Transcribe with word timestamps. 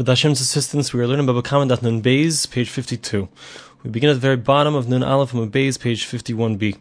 With 0.00 0.08
Hashem's 0.08 0.40
assistance, 0.40 0.94
we 0.94 1.00
are 1.02 1.06
learning 1.06 1.26
Baba 1.26 1.42
Kamma 1.42 1.68
daf 1.68 1.82
Nun 1.82 2.00
Beis, 2.00 2.50
page 2.50 2.70
52. 2.70 3.28
We 3.82 3.90
begin 3.90 4.08
at 4.08 4.14
the 4.14 4.18
very 4.18 4.38
bottom 4.38 4.74
of 4.74 4.88
Nun 4.88 5.02
Aleph 5.02 5.28
from 5.28 5.50
Beis, 5.50 5.78
page 5.78 6.06
51b. 6.06 6.78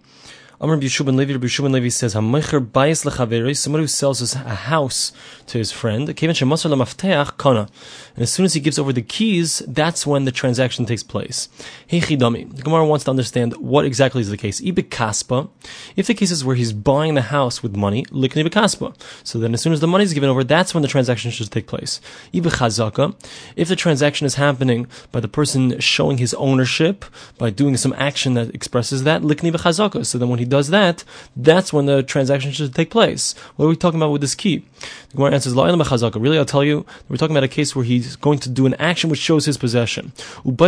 Amr 0.61 0.75
B'Yeshub 0.75 1.15
Levi, 1.15 1.31
Rabbi 1.31 1.67
Levi 1.73 1.87
says, 1.87 2.15
"Hamecher 2.15 2.59
bayis 2.59 3.05
lechaveri." 3.05 3.55
Somebody 3.55 3.83
who 3.83 3.87
sells 3.87 4.35
a 4.35 4.37
house 4.39 5.13
to 5.47 5.57
his 5.57 5.71
friend, 5.71 6.13
kevan 6.17 6.35
shemasar 6.35 6.69
lemafteach 6.69 7.37
kana, 7.37 7.69
and 8.13 8.23
as 8.23 8.29
soon 8.33 8.43
as 8.43 8.55
he 8.55 8.59
gives 8.59 8.77
over 8.77 8.91
the 8.91 9.01
keys, 9.01 9.63
that's 9.69 10.05
when 10.05 10.25
the 10.25 10.33
transaction 10.33 10.85
takes 10.85 11.01
place. 11.01 11.47
Heichidami. 11.89 12.53
The 12.53 12.61
Gemara 12.61 12.85
wants 12.85 13.05
to 13.05 13.11
understand 13.11 13.55
what 13.55 13.85
exactly 13.85 14.19
is 14.19 14.29
the 14.29 14.35
case. 14.35 14.59
Ibekaspa. 14.59 15.47
If 15.95 16.07
the 16.07 16.13
case 16.13 16.29
is 16.29 16.43
where 16.43 16.57
he's 16.57 16.73
buying 16.73 17.13
the 17.13 17.21
house 17.21 17.63
with 17.63 17.77
money, 17.77 18.03
likni 18.07 18.45
bekaspa. 18.45 18.93
So 19.23 19.39
then, 19.39 19.53
as 19.53 19.61
soon 19.61 19.71
as 19.71 19.79
the 19.79 19.87
money 19.87 20.03
is 20.03 20.13
given 20.13 20.29
over, 20.29 20.43
that's 20.43 20.73
when 20.73 20.81
the 20.81 20.89
transaction 20.89 21.31
should 21.31 21.49
take 21.51 21.67
place. 21.67 22.01
Ibechazaka. 22.33 23.15
If 23.55 23.69
the 23.69 23.77
transaction 23.77 24.25
is 24.25 24.35
happening 24.35 24.87
by 25.13 25.21
the 25.21 25.29
person 25.29 25.79
showing 25.79 26.17
his 26.17 26.33
ownership 26.33 27.05
by 27.37 27.49
doing 27.49 27.77
some 27.77 27.93
action 27.93 28.33
that 28.33 28.53
expresses 28.53 29.05
that, 29.05 29.21
likni 29.21 29.53
bechazaka. 29.53 30.05
So 30.05 30.17
then, 30.17 30.27
when 30.27 30.39
he 30.39 30.48
does 30.49 30.69
that, 30.69 31.03
that's 31.35 31.71
when 31.71 31.85
the 31.85 32.03
transaction 32.03 32.51
should 32.51 32.75
take 32.75 32.89
place. 32.89 33.33
What 33.55 33.65
are 33.65 33.69
we 33.69 33.75
talking 33.75 33.99
about 33.99 34.11
with 34.11 34.21
this 34.21 34.35
key? 34.35 34.65
The 35.11 35.17
Gemara 35.17 35.33
answers, 35.33 35.55
Really, 35.55 36.37
I'll 36.37 36.45
tell 36.45 36.63
you, 36.63 36.85
we're 37.07 37.17
talking 37.17 37.35
about 37.35 37.43
a 37.43 37.47
case 37.47 37.75
where 37.75 37.85
he's 37.85 38.15
going 38.15 38.39
to 38.39 38.49
do 38.49 38.65
an 38.65 38.73
action 38.75 39.09
which 39.09 39.19
shows 39.19 39.45
his 39.45 39.57
possession. 39.57 40.11
And 40.43 40.59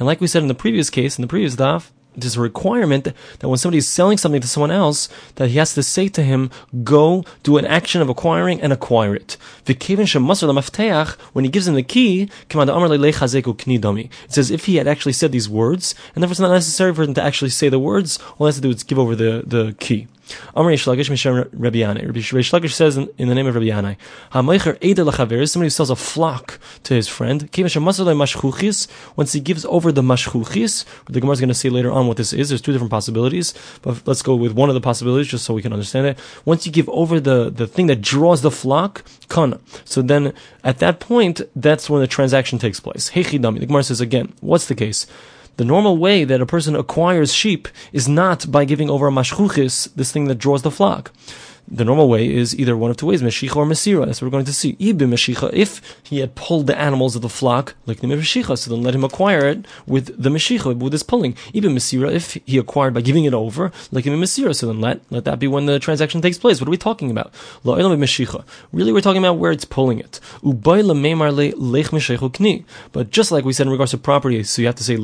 like 0.00 0.20
we 0.20 0.26
said 0.26 0.42
in 0.42 0.48
the 0.48 0.54
previous 0.54 0.90
case, 0.90 1.18
in 1.18 1.22
the 1.22 1.28
previous 1.28 1.56
daf, 1.56 1.90
a 2.16 2.40
requirement 2.40 3.08
that 3.38 3.48
when 3.48 3.58
somebody 3.58 3.78
is 3.78 3.88
selling 3.88 4.18
something 4.18 4.40
to 4.40 4.48
someone 4.48 4.70
else, 4.70 5.08
that 5.36 5.50
he 5.50 5.58
has 5.58 5.74
to 5.74 5.82
say 5.82 6.08
to 6.08 6.22
him, 6.22 6.50
go 6.82 7.24
do 7.42 7.58
an 7.58 7.66
action 7.66 8.00
of 8.00 8.08
acquiring 8.08 8.60
and 8.60 8.72
acquire 8.72 9.14
it. 9.14 9.36
When 9.66 11.44
he 11.44 11.50
gives 11.50 11.68
him 11.68 11.74
the 11.74 11.82
key, 11.82 12.30
it 12.50 14.32
says 14.32 14.50
if 14.50 14.64
he 14.66 14.76
had 14.76 14.86
actually 14.86 15.12
said 15.12 15.32
these 15.32 15.48
words, 15.48 15.94
and 16.14 16.22
therefore 16.22 16.32
it's 16.32 16.40
not 16.40 16.50
necessary 16.50 16.94
for 16.94 17.02
him 17.02 17.14
to 17.14 17.22
actually 17.22 17.50
say 17.50 17.68
the 17.68 17.78
words, 17.78 18.18
all 18.38 18.46
he 18.46 18.48
has 18.48 18.56
to 18.56 18.60
do 18.60 18.70
is 18.70 18.82
give 18.82 18.98
over 18.98 19.14
the, 19.16 19.42
the 19.46 19.74
key. 19.80 20.08
Amr 20.54 20.72
Yishlagish 20.72 21.10
Mishem 21.10 21.48
Rabbi 21.52 21.78
Yanai. 21.78 22.06
Rabbi 22.06 22.20
Yishlagish 22.20 22.72
says 22.72 22.96
in, 22.96 23.08
in, 23.18 23.28
the 23.28 23.34
name 23.34 23.46
of 23.46 23.54
Rabbi 23.54 23.66
Yanai, 23.66 23.96
HaMeicher 24.32 25.48
somebody 25.48 25.66
who 25.66 25.70
sells 25.70 25.90
a 25.90 25.96
flock 25.96 26.58
to 26.84 26.94
his 26.94 27.08
friend. 27.08 27.42
Once 29.16 29.32
he 29.32 29.40
gives 29.40 29.64
over 29.66 29.92
the 29.92 30.02
mashchuchis, 30.02 30.84
the 31.06 31.20
Gemara 31.20 31.32
is 31.32 31.40
going 31.40 31.48
to 31.48 31.54
say 31.54 31.68
later 31.68 31.90
on 31.90 32.06
what 32.06 32.16
this 32.16 32.32
is. 32.32 32.48
There's 32.48 32.62
two 32.62 32.72
different 32.72 32.90
possibilities, 32.90 33.54
but 33.82 34.06
let's 34.06 34.22
go 34.22 34.34
with 34.34 34.52
one 34.52 34.68
of 34.68 34.74
the 34.74 34.80
possibilities 34.80 35.28
just 35.28 35.44
so 35.44 35.54
we 35.54 35.62
can 35.62 35.72
understand 35.72 36.06
it. 36.06 36.18
Once 36.44 36.66
you 36.66 36.72
give 36.72 36.88
over 36.88 37.20
the, 37.20 37.50
the 37.50 37.66
thing 37.66 37.86
that 37.88 38.00
draws 38.00 38.42
the 38.42 38.50
flock. 38.50 39.04
So 39.84 40.02
then 40.02 40.32
at 40.62 40.78
that 40.78 41.00
point, 41.00 41.42
that's 41.56 41.90
when 41.90 42.00
the 42.00 42.06
transaction 42.06 42.58
takes 42.58 42.78
place. 42.80 43.10
Hechidami. 43.10 43.60
The 43.60 43.66
Gemara 43.66 43.82
says 43.82 44.00
again, 44.00 44.32
what's 44.40 44.66
the 44.66 44.74
case? 44.74 45.06
The 45.56 45.64
normal 45.64 45.96
way 45.96 46.24
that 46.24 46.40
a 46.40 46.46
person 46.46 46.74
acquires 46.74 47.32
sheep 47.32 47.68
is 47.92 48.08
not 48.08 48.50
by 48.50 48.64
giving 48.64 48.90
over 48.90 49.06
a 49.06 49.10
mashchuchis, 49.10 49.94
this 49.94 50.10
thing 50.10 50.26
that 50.26 50.36
draws 50.36 50.62
the 50.62 50.70
flock 50.70 51.12
the 51.66 51.84
normal 51.84 52.08
way 52.08 52.32
is 52.32 52.58
either 52.58 52.76
one 52.76 52.90
of 52.90 52.96
two 52.96 53.06
ways, 53.06 53.22
Meshicha 53.22 53.56
or 53.56 53.66
Mesira. 53.66 54.06
That's 54.06 54.20
what 54.20 54.26
we're 54.26 54.32
going 54.32 54.44
to 54.44 54.52
see. 54.52 54.76
Ibi 54.78 55.06
Meshicha, 55.06 55.52
if 55.52 55.80
he 56.02 56.18
had 56.18 56.34
pulled 56.34 56.66
the 56.66 56.78
animals 56.78 57.16
of 57.16 57.22
the 57.22 57.28
flock, 57.28 57.74
like 57.86 58.00
the 58.00 58.06
Meshicha, 58.06 58.58
so 58.58 58.70
then 58.70 58.82
let 58.82 58.94
him 58.94 59.04
acquire 59.04 59.46
it 59.46 59.66
with 59.86 60.22
the 60.22 60.28
Meshicha, 60.30 60.76
with 60.76 60.92
his 60.92 61.02
pulling. 61.02 61.36
Ibi 61.54 61.68
Mesira, 61.68 62.12
if 62.12 62.38
he 62.44 62.58
acquired 62.58 62.94
by 62.94 63.00
giving 63.00 63.24
it 63.24 63.34
over, 63.34 63.72
like 63.90 64.04
the 64.04 64.10
Mesira, 64.10 64.54
so 64.54 64.66
then 64.66 64.80
let, 64.80 65.00
let 65.10 65.24
that 65.24 65.38
be 65.38 65.46
when 65.46 65.66
the 65.66 65.78
transaction 65.78 66.20
takes 66.20 66.38
place. 66.38 66.60
What 66.60 66.68
are 66.68 66.70
we 66.70 66.76
talking 66.76 67.10
about? 67.10 67.32
Really, 67.64 68.92
we're 68.92 69.00
talking 69.00 69.22
about 69.22 69.38
where 69.38 69.52
it's 69.52 69.64
pulling 69.64 69.98
it. 69.98 70.20
But 72.92 73.10
just 73.10 73.32
like 73.32 73.44
we 73.44 73.52
said 73.52 73.66
in 73.66 73.72
regards 73.72 73.90
to 73.92 73.98
property, 73.98 74.42
so 74.42 74.60
you 74.60 74.66
have 74.66 74.76
to 74.76 74.84
say, 74.84 74.96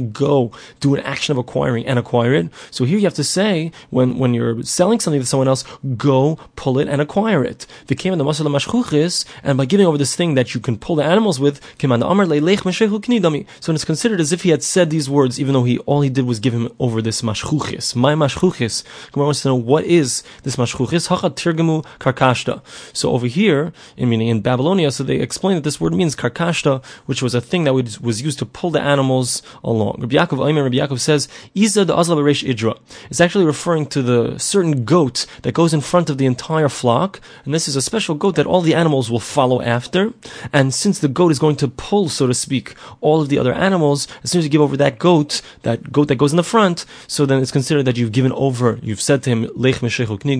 go, 0.00 0.50
do 0.80 0.94
an 0.94 1.00
action 1.00 1.32
of 1.32 1.38
acquiring 1.38 1.86
and 1.86 1.98
acquire 1.98 2.34
it. 2.34 2.48
So 2.70 2.84
here 2.84 2.98
you 2.98 3.04
have 3.04 3.14
to 3.14 3.24
say, 3.24 3.70
when, 3.90 4.18
when 4.18 4.34
you're 4.34 4.62
selling 4.62 4.98
something 5.00 5.20
to 5.20 5.26
someone 5.26 5.48
else, 5.48 5.51
else, 5.52 5.64
go 5.96 6.38
pull 6.56 6.78
it 6.78 6.88
and 6.88 7.00
acquire 7.00 7.44
it. 7.44 7.66
In 7.88 8.18
the 8.18 8.24
masala 8.24 8.50
mashchuchis, 8.50 9.24
and 9.44 9.56
by 9.56 9.64
giving 9.64 9.86
over 9.86 9.98
this 9.98 10.16
thing 10.16 10.34
that 10.34 10.54
you 10.54 10.60
can 10.60 10.76
pull 10.76 10.96
the 10.96 11.04
animals 11.04 11.38
with. 11.38 11.60
So 11.78 13.72
it's 13.72 13.84
considered 13.84 14.20
as 14.20 14.32
if 14.32 14.42
he 14.42 14.50
had 14.50 14.62
said 14.62 14.90
these 14.90 15.08
words, 15.08 15.38
even 15.38 15.52
though 15.54 15.64
he 15.64 15.78
all 15.80 16.00
he 16.00 16.10
did 16.10 16.24
was 16.26 16.40
give 16.40 16.52
him 16.52 16.68
over 16.78 17.00
this 17.00 17.22
mashchuchis. 17.22 17.94
My 17.94 18.14
mashchuchis. 18.14 18.82
Gemara 19.12 19.26
wants 19.26 19.42
to 19.42 19.48
know 19.48 19.54
what 19.54 19.84
is 19.84 20.22
this 20.42 20.56
mashchuchis? 20.56 21.06
Tirgamu 21.42 21.84
karkashta. 22.00 22.62
So 22.92 23.10
over 23.12 23.26
here, 23.26 23.72
in 23.96 24.08
meaning 24.08 24.28
in 24.28 24.40
Babylonia, 24.40 24.90
so 24.90 25.04
they 25.04 25.16
explain 25.16 25.54
that 25.56 25.64
this 25.64 25.80
word 25.80 25.94
means 25.94 26.16
karkashta, 26.16 26.84
which 27.06 27.22
was 27.22 27.34
a 27.34 27.40
thing 27.40 27.64
that 27.64 27.74
was 27.74 28.22
used 28.22 28.38
to 28.38 28.46
pull 28.46 28.70
the 28.70 28.80
animals 28.80 29.42
along. 29.62 29.96
Rabbi 30.00 30.16
Yaakov, 30.16 30.38
Rabbi 30.38 30.76
Yaakov 30.76 31.00
says, 31.00 31.28
Iza 31.54 31.84
the 31.84 31.94
Idra. 31.94 32.78
It's 33.10 33.20
actually 33.20 33.44
referring 33.44 33.86
to 33.86 34.02
the 34.02 34.38
certain 34.38 34.84
goat 34.84 35.26
that 35.42 35.52
goes 35.52 35.74
in 35.74 35.80
front 35.80 36.10
of 36.10 36.18
the 36.18 36.26
entire 36.26 36.68
flock, 36.68 37.20
and 37.44 37.52
this 37.52 37.68
is 37.68 37.76
a 37.76 37.82
special 37.82 38.14
goat 38.14 38.36
that 38.36 38.46
all 38.46 38.60
the 38.60 38.74
animals 38.74 39.10
will 39.10 39.20
follow 39.20 39.60
after. 39.60 40.12
And 40.52 40.72
since 40.72 40.98
the 40.98 41.08
goat 41.08 41.32
is 41.32 41.38
going 41.38 41.56
to 41.56 41.68
pull, 41.68 42.08
so 42.08 42.26
to 42.26 42.34
speak, 42.34 42.74
all 43.00 43.20
of 43.20 43.28
the 43.28 43.38
other 43.38 43.52
animals, 43.52 44.08
as 44.22 44.30
soon 44.30 44.40
as 44.40 44.44
you 44.44 44.50
give 44.50 44.60
over 44.60 44.76
that 44.76 44.98
goat, 44.98 45.42
that 45.62 45.92
goat 45.92 46.08
that 46.08 46.16
goes 46.16 46.32
in 46.32 46.36
the 46.36 46.42
front, 46.42 46.84
so 47.06 47.26
then 47.26 47.40
it's 47.42 47.50
considered 47.50 47.84
that 47.84 47.96
you've 47.96 48.12
given 48.12 48.32
over, 48.32 48.78
you've 48.82 49.00
said 49.00 49.22
to 49.24 49.30
him, 49.30 49.50
Lech 49.54 49.80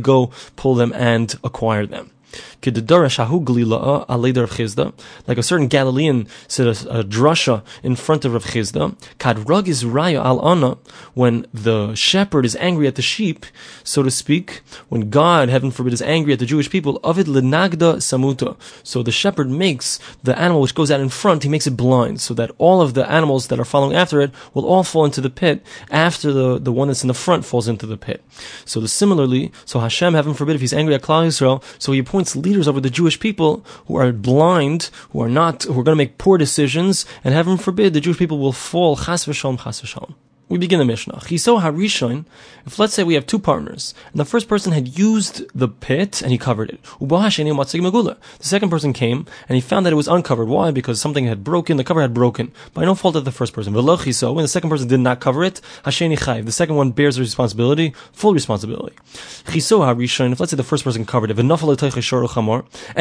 go 0.02 0.30
pull 0.56 0.74
them 0.74 0.92
and 0.94 1.34
acquire 1.44 1.86
them. 1.86 2.10
Like 5.26 5.38
a 5.38 5.42
certain 5.42 5.68
Galilean 5.68 6.26
said 6.48 6.66
a, 6.66 6.70
a 6.70 7.04
drasha 7.04 7.62
in 7.82 7.96
front 7.96 8.24
of 8.24 8.32
Rav 8.34 8.44
Chisda. 8.44 8.96
When 11.14 11.46
the 11.52 11.94
shepherd 11.94 12.44
is 12.44 12.56
angry 12.56 12.86
at 12.86 12.94
the 12.94 13.02
sheep, 13.02 13.46
so 13.84 14.02
to 14.02 14.10
speak, 14.10 14.62
when 14.88 15.10
God, 15.10 15.48
heaven 15.48 15.70
forbid, 15.70 15.92
is 15.92 16.02
angry 16.02 16.32
at 16.32 16.38
the 16.38 16.46
Jewish 16.46 16.70
people, 16.70 17.00
avid 17.04 17.26
lenagda 17.26 17.96
samuta. 17.96 18.56
So 18.82 19.02
the 19.02 19.12
shepherd 19.12 19.50
makes 19.50 19.98
the 20.22 20.38
animal 20.38 20.60
which 20.62 20.74
goes 20.74 20.90
out 20.90 21.00
in 21.00 21.08
front, 21.08 21.42
he 21.42 21.48
makes 21.48 21.66
it 21.66 21.76
blind, 21.76 22.20
so 22.20 22.34
that 22.34 22.52
all 22.58 22.80
of 22.80 22.94
the 22.94 23.10
animals 23.10 23.48
that 23.48 23.58
are 23.58 23.64
following 23.64 23.96
after 23.96 24.20
it 24.20 24.30
will 24.54 24.66
all 24.66 24.84
fall 24.84 25.04
into 25.04 25.20
the 25.20 25.30
pit 25.30 25.64
after 25.90 26.32
the, 26.32 26.58
the 26.58 26.72
one 26.72 26.88
that's 26.88 27.02
in 27.02 27.08
the 27.08 27.14
front 27.14 27.44
falls 27.44 27.68
into 27.68 27.86
the 27.86 27.96
pit. 27.96 28.22
So 28.64 28.80
the, 28.80 28.88
similarly, 28.88 29.52
so 29.64 29.80
Hashem, 29.80 30.14
heaven 30.14 30.34
forbid, 30.34 30.54
if 30.54 30.60
he's 30.60 30.72
angry 30.72 30.94
at 30.94 31.02
Klal 31.02 31.26
Yisrael, 31.26 31.62
so 31.78 31.92
he 31.92 31.98
appoints 31.98 32.21
leaders 32.34 32.68
over 32.68 32.80
the 32.80 32.90
Jewish 32.90 33.18
people 33.18 33.64
who 33.86 33.96
are 33.96 34.12
blind, 34.12 34.90
who 35.10 35.20
are 35.20 35.28
not, 35.28 35.64
who 35.64 35.72
are 35.72 35.84
going 35.84 35.96
to 35.96 36.04
make 36.04 36.18
poor 36.18 36.38
decisions, 36.38 37.06
and 37.24 37.34
heaven 37.34 37.56
forbid 37.56 37.92
the 37.92 38.00
Jewish 38.00 38.18
people 38.18 38.38
will 38.38 38.52
fall 38.52 38.96
chas 38.96 39.26
v'shalom, 39.26 39.62
chas 39.62 39.80
v'shalom. 39.80 40.14
We 40.52 40.58
begin 40.58 40.78
the 40.78 40.84
Mishnah. 40.84 41.20
Chiso 41.20 41.62
harishon. 41.62 42.26
If 42.66 42.78
let's 42.78 42.92
say 42.92 43.04
we 43.04 43.14
have 43.14 43.26
two 43.26 43.38
partners, 43.38 43.94
and 44.12 44.20
the 44.20 44.26
first 44.26 44.48
person 44.48 44.72
had 44.72 44.98
used 44.98 45.46
the 45.54 45.66
pit 45.66 46.20
and 46.20 46.30
he 46.30 46.36
covered 46.36 46.68
it. 46.68 46.82
The 47.00 48.18
second 48.40 48.68
person 48.68 48.92
came 48.92 49.24
and 49.48 49.56
he 49.56 49.62
found 49.62 49.86
that 49.86 49.94
it 49.94 49.96
was 49.96 50.08
uncovered. 50.08 50.48
Why? 50.48 50.70
Because 50.70 51.00
something 51.00 51.24
had 51.24 51.42
broken. 51.42 51.78
The 51.78 51.84
cover 51.84 52.02
had 52.02 52.12
broken 52.12 52.52
by 52.74 52.84
no 52.84 52.94
fault 52.94 53.16
of 53.16 53.24
the 53.24 53.32
first 53.32 53.54
person. 53.54 53.72
When 53.72 53.86
the 53.86 54.46
second 54.46 54.68
person 54.68 54.88
did 54.88 55.00
not 55.00 55.20
cover 55.20 55.42
it, 55.42 55.62
hasheni. 55.86 56.44
The 56.44 56.52
second 56.52 56.76
one 56.76 56.90
bears 56.90 57.16
the 57.16 57.22
responsibility, 57.22 57.94
full 58.12 58.34
responsibility. 58.34 58.94
Chiso 59.46 59.80
harishon. 59.80 60.32
If 60.32 60.40
let's 60.40 60.50
say 60.50 60.56
the 60.56 60.62
first 60.62 60.84
person 60.84 61.06
covered 61.06 61.30
it, 61.30 61.38
and 61.38 61.48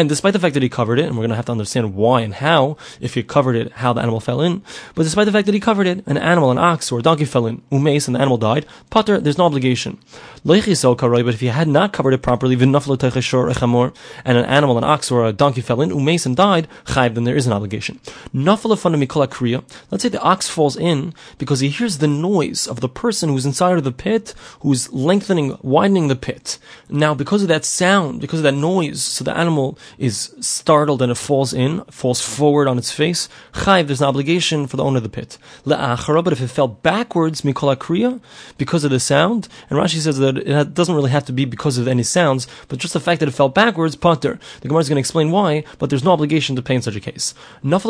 despite 0.09 0.33
the 0.33 0.39
fact 0.39 0.53
that 0.53 0.63
he 0.63 0.69
covered 0.69 0.99
it, 0.99 1.05
and 1.05 1.17
we're 1.17 1.23
going 1.23 1.31
to 1.31 1.35
have 1.35 1.47
to 1.47 1.51
understand 1.51 1.95
why 1.95 2.21
and 2.21 2.35
how, 2.35 2.77
if 3.01 3.15
he 3.15 3.23
covered 3.23 3.57
it, 3.57 3.73
how 3.73 3.91
the 3.91 3.99
animal 4.01 4.21
fell 4.21 4.39
in. 4.39 4.63
But 4.95 5.03
despite 5.03 5.25
the 5.25 5.33
fact 5.33 5.47
that 5.47 5.53
he 5.53 5.59
covered 5.59 5.87
it, 5.87 6.07
an 6.07 6.17
animal, 6.17 6.49
an 6.49 6.57
ox 6.57 6.89
or 6.93 6.99
a 6.99 7.01
donkey 7.01 7.25
fell 7.25 7.40
in, 7.47 7.61
umes, 7.71 8.07
and 8.07 8.15
the 8.15 8.19
animal 8.19 8.37
died, 8.37 8.65
pater, 8.89 9.19
there's 9.19 9.37
no 9.37 9.45
obligation. 9.45 9.99
But 10.43 10.67
if 10.67 11.39
he 11.39 11.47
had 11.47 11.67
not 11.67 11.93
covered 11.93 12.13
it 12.13 12.23
properly, 12.23 12.55
and 12.55 12.75
an 12.75 14.45
animal, 14.45 14.77
an 14.77 14.83
ox 14.83 15.11
or 15.11 15.25
a 15.25 15.31
donkey 15.31 15.61
fell 15.61 15.81
in, 15.81 15.91
umes, 15.91 16.25
and 16.25 16.35
died, 16.35 16.67
chayv, 16.85 17.13
then 17.13 17.25
there 17.25 17.35
is 17.35 17.45
an 17.45 17.53
obligation. 17.53 17.99
Let's 18.33 18.63
say 18.63 20.09
the 20.09 20.21
ox 20.21 20.49
falls 20.49 20.75
in 20.75 21.13
because 21.37 21.59
he 21.59 21.69
hears 21.69 21.99
the 21.99 22.07
noise 22.07 22.65
of 22.67 22.79
the 22.79 22.89
person 22.89 23.29
who's 23.29 23.45
inside 23.45 23.77
of 23.77 23.83
the 23.83 23.91
pit, 23.91 24.33
who's 24.61 24.91
lengthening, 24.91 25.57
widening 25.61 26.07
the 26.07 26.15
pit. 26.15 26.57
Now, 26.89 27.13
because 27.13 27.43
of 27.43 27.47
that 27.49 27.63
sound, 27.63 28.19
because 28.19 28.39
of 28.39 28.43
that 28.43 28.53
noise, 28.53 29.03
so 29.03 29.23
the 29.23 29.37
animal 29.37 29.77
is 29.99 30.33
startled 30.39 31.03
and 31.03 31.11
it 31.11 31.15
falls 31.15 31.53
in, 31.53 31.83
falls 31.85 32.19
forward 32.19 32.67
on 32.67 32.79
its 32.79 32.91
face, 32.91 33.29
chayv, 33.53 33.85
there's 33.85 34.01
an 34.01 34.07
obligation 34.07 34.65
for 34.65 34.75
the 34.77 34.83
owner 34.83 34.97
of 34.97 35.03
the 35.03 35.09
pit. 35.09 35.37
But 35.65 36.33
if 36.33 36.41
it 36.41 36.47
fell 36.47 36.67
backwards, 36.67 37.30
words 37.31 37.41
mikol 37.41 38.19
because 38.57 38.83
of 38.83 38.91
the 38.91 38.99
sound. 38.99 39.47
And 39.69 39.79
Rashi 39.79 39.99
says 39.99 40.17
that 40.17 40.37
it 40.37 40.73
doesn't 40.73 40.95
really 40.95 41.11
have 41.11 41.25
to 41.25 41.33
be 41.33 41.45
because 41.45 41.77
of 41.77 41.87
any 41.87 42.03
sounds, 42.03 42.47
but 42.67 42.79
just 42.79 42.93
the 42.93 42.99
fact 42.99 43.19
that 43.21 43.29
it 43.29 43.33
fell 43.33 43.49
backwards, 43.49 43.95
potter. 43.95 44.39
The 44.61 44.67
Gemara 44.67 44.81
is 44.81 44.89
going 44.89 44.97
to 44.97 44.99
explain 44.99 45.31
why, 45.31 45.63
but 45.79 45.89
there's 45.89 46.03
no 46.03 46.11
obligation 46.11 46.55
to 46.55 46.61
pay 46.61 46.75
in 46.75 46.81
such 46.81 46.95
a 46.95 46.99
case. 46.99 47.33
Let's 47.63 47.85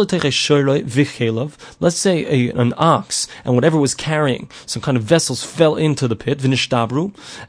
say 1.97 2.25
a, 2.25 2.51
an 2.51 2.73
ox 2.77 3.27
and 3.43 3.55
whatever 3.55 3.79
was 3.79 3.95
carrying 3.95 4.49
some 4.65 4.81
kind 4.81 4.97
of 4.97 5.03
vessels 5.03 5.43
fell 5.43 5.75
into 5.75 6.07
the 6.07 6.15
pit, 6.15 6.43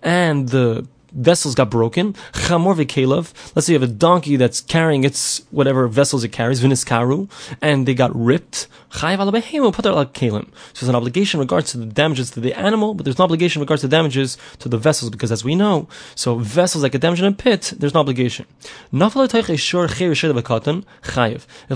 and 0.02 0.48
the 0.48 0.86
vessels 1.14 1.54
got 1.54 1.70
broken. 1.70 2.14
Chamor 2.32 2.74
v'kelev. 2.74 3.32
Let's 3.54 3.66
say 3.66 3.72
you 3.74 3.80
have 3.80 3.88
a 3.88 3.92
donkey 3.92 4.36
that's 4.36 4.60
carrying 4.60 5.04
its 5.04 5.42
whatever 5.50 5.86
vessels 5.88 6.24
it 6.24 6.30
carries, 6.30 6.60
viniskaru, 6.62 7.30
and 7.60 7.86
they 7.86 7.94
got 7.94 8.14
ripped. 8.14 8.66
Chayiv 8.92 9.18
ala 9.20 9.32
behemo 9.32 9.72
pater 9.72 9.90
al 9.90 10.06
kelim. 10.06 10.46
So 10.72 10.80
there's 10.84 10.88
an 10.88 10.94
obligation 10.94 11.38
in 11.38 11.42
regards 11.42 11.70
to 11.72 11.78
the 11.78 11.86
damages 11.86 12.30
to 12.32 12.40
the 12.40 12.54
animal, 12.54 12.94
but 12.94 13.04
there's 13.04 13.18
no 13.18 13.24
obligation 13.24 13.60
in 13.60 13.64
regards 13.64 13.82
to 13.82 13.88
damages 13.88 14.36
to 14.58 14.68
the 14.68 14.78
vessels, 14.78 15.10
because 15.10 15.32
as 15.32 15.44
we 15.44 15.54
know, 15.54 15.88
so 16.14 16.36
vessels 16.36 16.82
that 16.82 16.90
get 16.90 17.00
damaged 17.00 17.22
in 17.22 17.32
a 17.32 17.36
pit, 17.36 17.72
there's 17.78 17.94
no 17.94 18.00
obligation. 18.00 18.46
If 18.92 19.14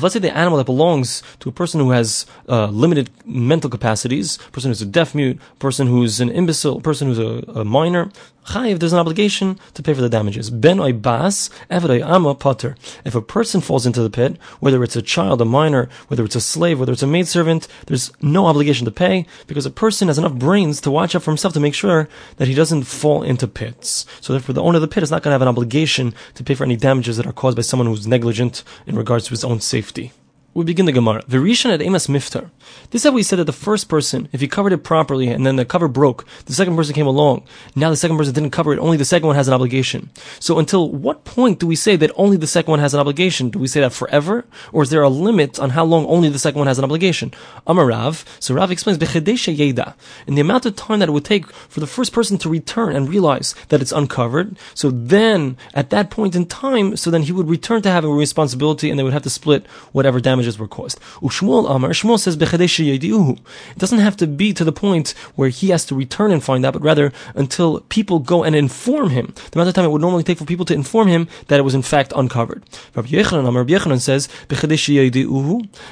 let's 0.03 0.13
say 0.13 0.21
the 0.21 0.37
animal 0.37 0.59
that 0.59 0.67
belongs 0.67 1.23
to 1.41 1.49
a 1.49 1.53
person 1.53 1.81
who 1.81 1.91
has 1.91 2.27
uh, 2.49 2.67
limited 2.67 3.11
mental 3.25 3.71
capacities, 3.71 4.39
person 4.53 4.71
who's 4.71 4.83
a 4.83 4.87
deaf 4.87 5.15
mute, 5.15 5.39
person 5.59 5.87
who's 5.87 6.21
an 6.21 6.31
imbecile, 6.31 6.81
person 6.81 7.09
who's 7.09 7.19
a, 7.19 7.61
a 7.61 7.65
minor, 7.65 8.11
chayiv, 8.47 8.79
there's 8.79 8.93
an 8.93 8.99
obligation 8.99 9.59
to 9.75 9.83
pay 9.83 9.95
for 9.95 10.01
the 10.01 10.09
damages. 10.09 10.51
Ben 10.51 10.79
bas, 11.01 11.51
eved 11.71 12.01
ama 12.03 12.35
potter. 12.35 12.77
If 13.05 13.15
a 13.15 13.23
person 13.23 13.61
falls 13.61 13.87
into 13.87 14.03
the 14.03 14.11
pit, 14.11 14.39
whether 14.61 14.83
it's 14.83 14.97
a 14.97 15.03
child, 15.03 15.41
a 15.41 15.45
minor, 15.45 15.89
whether 16.09 16.25
it's 16.25 16.37
a 16.37 16.41
slave, 16.41 16.79
whether 16.79 16.93
it's 16.93 17.03
a 17.03 17.07
maidservant, 17.07 17.69
there's 17.87 18.13
no 18.23 18.47
obligation 18.47 18.85
to 18.85 18.91
pay 18.91 19.27
because 19.47 19.67
a 19.67 19.71
person 19.71 20.09
has 20.09 20.19
enough 20.19 20.35
brains 20.35 20.81
to 20.83 20.91
watch 20.91 21.15
out 21.15 21.23
for 21.23 21.31
himself 21.31 21.55
to 21.55 21.61
make 21.61 21.75
sure 21.75 22.09
that 22.37 22.49
he 22.49 22.55
doesn't 22.55 22.85
fall 22.85 23.23
into 23.23 23.49
pits. 23.49 24.07
So 24.21 24.33
therefore, 24.33 24.55
the 24.55 24.63
owner 24.63 24.77
of 24.77 24.83
the 24.83 24.89
pit 24.89 25.03
is 25.03 25.11
not 25.11 25.23
going 25.23 25.31
to 25.31 25.35
have 25.35 25.43
an 25.43 25.49
obligation 25.49 26.15
to 26.35 26.45
pay 26.45 26.55
for 26.55 26.65
any 26.65 26.77
damages 26.77 27.17
that 27.17 27.27
are 27.27 27.33
caused 27.33 27.57
by 27.57 27.63
someone 27.63 27.87
who's 27.87 28.07
negligent 28.07 28.63
in 28.87 28.97
regards 28.97 29.25
to 29.25 29.31
his 29.31 29.45
own 29.45 29.61
safety 29.61 30.13
we 30.57 30.65
begin 30.65 30.87
the 30.87 30.93
Gemara. 30.93 31.23
Virishan 31.25 31.71
at 31.71 31.83
Emas 31.83 32.09
Miftar. 32.09 32.51
This 32.91 33.03
is 33.03 33.05
how 33.05 33.13
we 33.13 33.23
said 33.23 33.39
that 33.39 33.45
the 33.45 33.53
first 33.53 33.91
person, 33.91 34.27
if 34.33 34.41
he 34.41 34.49
covered 34.49 34.73
it 34.73 34.79
properly 34.79 35.29
and 35.29 35.45
then 35.45 35.57
the 35.57 35.67
cover 35.67 35.87
broke, 35.87 36.25
the 36.47 36.55
second 36.55 36.77
person 36.77 36.95
came 36.95 37.07
along. 37.07 37.45
Now 37.75 37.91
the 37.91 37.97
second 37.97 38.17
person 38.17 38.33
didn't 38.33 38.53
cover 38.53 38.73
it, 38.73 38.79
only 38.79 38.97
the 38.97 39.05
second 39.05 39.27
one 39.27 39.37
has 39.37 39.49
an 39.49 39.55
obligation. 39.55 40.09
So 40.41 40.59
until 40.59 40.91
what 40.91 41.25
point 41.25 41.59
do 41.59 41.67
we 41.67 41.77
say 41.77 41.97
that 41.97 42.11
only 42.17 42.39
the 42.39 42.47
second 42.47 42.71
one 42.71 42.81
has 42.81 42.95
an 42.95 43.01
obligation? 43.01 43.51
Do 43.51 43.59
we 43.59 43.67
say 43.67 43.81
that 43.81 43.93
forever? 43.93 44.47
Or 44.73 44.83
is 44.83 44.89
there 44.89 45.03
a 45.03 45.11
limit 45.11 45.61
on 45.61 45.71
how 45.71 45.85
long 45.85 46.07
only 46.07 46.31
the 46.31 46.39
second 46.39 46.59
one 46.59 46.69
has 46.69 46.79
an 46.79 46.85
obligation? 46.85 47.33
Amarav, 47.67 48.25
so 48.41 48.55
Rav 48.55 48.71
explains, 48.71 48.99
Yeda. 48.99 49.93
In 50.27 50.37
the 50.37 50.41
amount 50.41 50.65
of 50.65 50.75
time 50.75 51.01
that 51.01 51.11
it 51.11 51.13
would 51.13 51.27
take 51.27 51.51
for 51.53 51.81
the 51.81 51.87
first 51.87 52.15
person 52.15 52.39
to 52.39 52.49
return 52.49 52.97
and 52.97 53.11
realize 53.11 53.55
that 53.69 53.83
it's 53.83 53.93
uncovered, 53.93 54.57
so 54.73 54.91
then 54.91 55.59
at 55.75 55.91
that 55.91 56.09
point 56.09 56.35
in 56.35 56.47
time, 56.47 56.97
so 56.97 57.11
then 57.11 57.25
he 57.25 57.33
would 57.33 57.51
return 57.51 57.83
to 57.83 57.91
having 57.91 58.11
a 58.11 58.15
responsibility 58.15 58.89
and 58.89 58.99
they 58.99 59.03
would 59.03 59.13
have 59.13 59.23
to 59.23 59.29
split 59.29 59.67
whatever 59.93 60.19
damage 60.19 60.46
damages 60.47 60.59
were 60.59 60.69
caused. 60.69 61.01
Ushmuel 61.23 61.69
Amar, 61.69 61.91
Shmuel 61.91 62.19
says, 62.19 62.37
It 62.37 63.79
doesn't 63.79 63.99
have 63.99 64.17
to 64.17 64.27
be 64.27 64.53
to 64.53 64.65
the 64.65 64.73
point 64.73 65.15
where 65.35 65.49
he 65.49 65.69
has 65.71 65.85
to 65.87 65.95
return 65.95 66.31
and 66.33 66.43
find 66.43 66.65
out, 66.65 66.73
but 66.75 66.83
rather 66.83 67.13
until 67.35 67.81
people 67.89 68.19
go 68.21 68.45
and 68.45 68.55
inform 68.55 69.11
him. 69.11 69.35
The 69.51 69.59
amount 69.59 69.69
of 69.69 69.75
time 69.75 69.85
it 69.85 69.91
would 69.91 70.01
normally 70.01 70.23
take 70.23 70.39
for 70.39 70.45
people 70.45 70.65
to 70.67 70.75
inform 70.75 71.09
him 71.09 71.29
that 71.49 71.59
it 71.59 71.63
was 71.63 71.75
in 71.75 71.83
fact 71.83 72.13
uncovered. 72.15 72.63
Rabbi 72.95 73.09
Yochanan, 73.09 73.49
Amar, 73.49 73.65
Yochanan 73.65 74.01
says, 74.01 74.29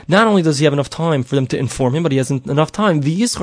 Not 0.08 0.26
only 0.26 0.42
does 0.42 0.58
he 0.58 0.64
have 0.64 0.72
enough 0.72 0.90
time 0.90 1.22
for 1.22 1.34
them 1.34 1.46
to 1.48 1.58
inform 1.58 1.94
him, 1.94 2.02
but 2.02 2.12
he 2.12 2.18
has 2.18 2.30
enough 2.30 2.72
time. 2.72 3.02
He 3.02 3.20
has 3.22 3.36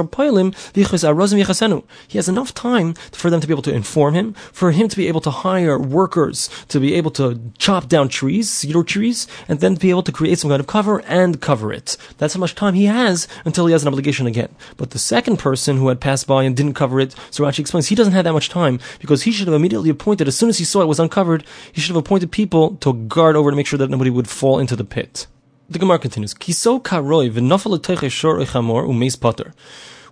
enough 2.29 2.53
time 2.53 2.93
for 3.11 3.29
them 3.29 3.41
to 3.41 3.47
be 3.47 3.53
able 3.53 3.61
to 3.63 3.73
inform 3.73 4.13
him, 4.13 4.33
for 4.33 4.71
him 4.71 4.87
to 4.87 4.97
be 4.97 5.07
able 5.07 5.21
to 5.21 5.31
hire 5.31 5.77
workers, 5.79 6.49
to 6.69 6.79
be 6.79 6.93
able 6.95 7.11
to 7.11 7.39
chop 7.57 7.87
down 7.87 8.09
trees, 8.09 8.49
cedar 8.49 8.83
trees, 8.83 9.27
and 9.47 9.59
then 9.59 9.75
to 9.75 9.79
be 9.79 9.89
able 9.89 10.03
to 10.03 10.11
create 10.11 10.39
some 10.39 10.49
kind 10.49 10.59
of 10.59 10.67
cover 10.67 11.00
and 11.07 11.41
cover 11.41 11.71
it. 11.73 11.97
That's 12.17 12.33
how 12.33 12.39
much 12.39 12.55
time 12.55 12.73
he 12.73 12.85
has 12.85 13.27
until 13.45 13.65
he 13.65 13.71
has 13.73 13.83
an 13.83 13.87
obligation 13.87 14.27
again. 14.27 14.55
But 14.77 14.91
the 14.91 14.99
second 14.99 15.37
person 15.37 15.77
who 15.77 15.87
had 15.87 16.01
passed 16.01 16.27
by 16.27 16.43
and 16.43 16.55
didn't 16.55 16.73
cover 16.73 16.99
it, 16.99 17.15
so 17.29 17.43
Rashi 17.43 17.59
explains 17.59 17.87
he 17.87 17.95
doesn't 17.95 18.13
have 18.13 18.25
that 18.25 18.33
much 18.33 18.49
time 18.49 18.79
because 18.99 19.23
he 19.23 19.31
should 19.31 19.47
have 19.47 19.55
immediately 19.55 19.89
appointed, 19.89 20.27
as 20.27 20.37
soon 20.37 20.49
as 20.49 20.57
he 20.57 20.65
saw 20.65 20.81
it 20.81 20.87
was 20.87 20.99
uncovered, 20.99 21.43
he 21.71 21.81
should 21.81 21.95
have 21.95 22.03
appointed 22.03 22.31
people 22.31 22.75
to 22.77 22.93
guard 22.93 23.35
over 23.35 23.49
to 23.49 23.55
make 23.55 23.67
sure 23.67 23.79
that 23.79 23.89
nobody 23.89 24.09
would 24.09 24.29
fall 24.29 24.59
into 24.59 24.75
the 24.75 24.83
pit. 24.83 25.27
The 25.69 25.79
Gemara 25.79 25.99
continues. 25.99 26.33
Kiso 26.33 26.81
karoi. 26.81 27.31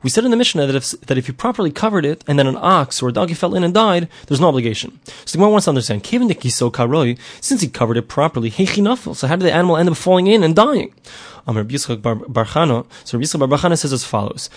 We 0.01 0.09
said 0.09 0.23
in 0.23 0.31
the 0.31 0.37
Mishnah 0.37 0.65
that 0.65 0.75
if, 0.75 0.91
that 1.01 1.17
if 1.17 1.27
you 1.27 1.33
properly 1.33 1.71
covered 1.71 2.05
it 2.05 2.23
and 2.27 2.39
then 2.39 2.47
an 2.47 2.57
ox 2.57 3.01
or 3.01 3.09
a 3.09 3.13
donkey 3.13 3.33
fell 3.33 3.53
in 3.53 3.63
and 3.63 3.73
died, 3.73 4.07
there's 4.27 4.39
no 4.39 4.47
obligation. 4.47 4.99
So 5.25 5.33
the 5.33 5.37
Gemara 5.37 5.51
wants 5.51 5.65
to 5.65 5.71
understand, 5.71 6.05
since 7.41 7.61
he 7.61 7.67
covered 7.67 7.97
it 7.97 8.07
properly, 8.07 8.49
so 8.51 9.27
how 9.27 9.35
did 9.35 9.45
the 9.45 9.53
animal 9.53 9.77
end 9.77 9.89
up 9.89 9.97
falling 9.97 10.27
in 10.27 10.43
and 10.43 10.55
dying? 10.55 10.93
Amr 11.47 11.63
Yitzchak 11.65 12.01
Bar. 12.01 12.15
So 13.03 13.17
Yitzchak 13.19 13.39
Bar 13.39 13.47
Barchana 13.47 13.77
says 13.77 13.93
as 13.93 14.03
follows: 14.03 14.49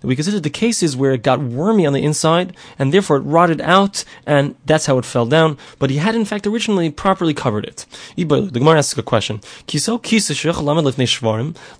that 0.00 0.06
we 0.06 0.16
consider 0.16 0.40
the 0.40 0.50
cases 0.50 0.96
where 0.96 1.12
it 1.12 1.22
got 1.22 1.40
wormy 1.40 1.86
on 1.86 1.92
the 1.92 2.02
inside 2.02 2.56
and 2.78 2.92
therefore 2.92 3.16
it 3.18 3.20
rotted 3.20 3.60
out, 3.60 4.04
and 4.26 4.54
that's 4.64 4.86
how 4.86 4.98
it 4.98 5.04
fell 5.04 5.26
down. 5.26 5.58
But 5.78 5.90
he 5.90 5.96
had 5.98 6.14
in 6.14 6.24
fact 6.24 6.46
originally 6.46 6.90
properly 6.90 7.34
covered 7.34 7.64
it. 7.64 7.86
The 8.16 8.24
Gemara 8.24 8.78
asks 8.78 8.98
a 8.98 9.02
question: 9.02 9.40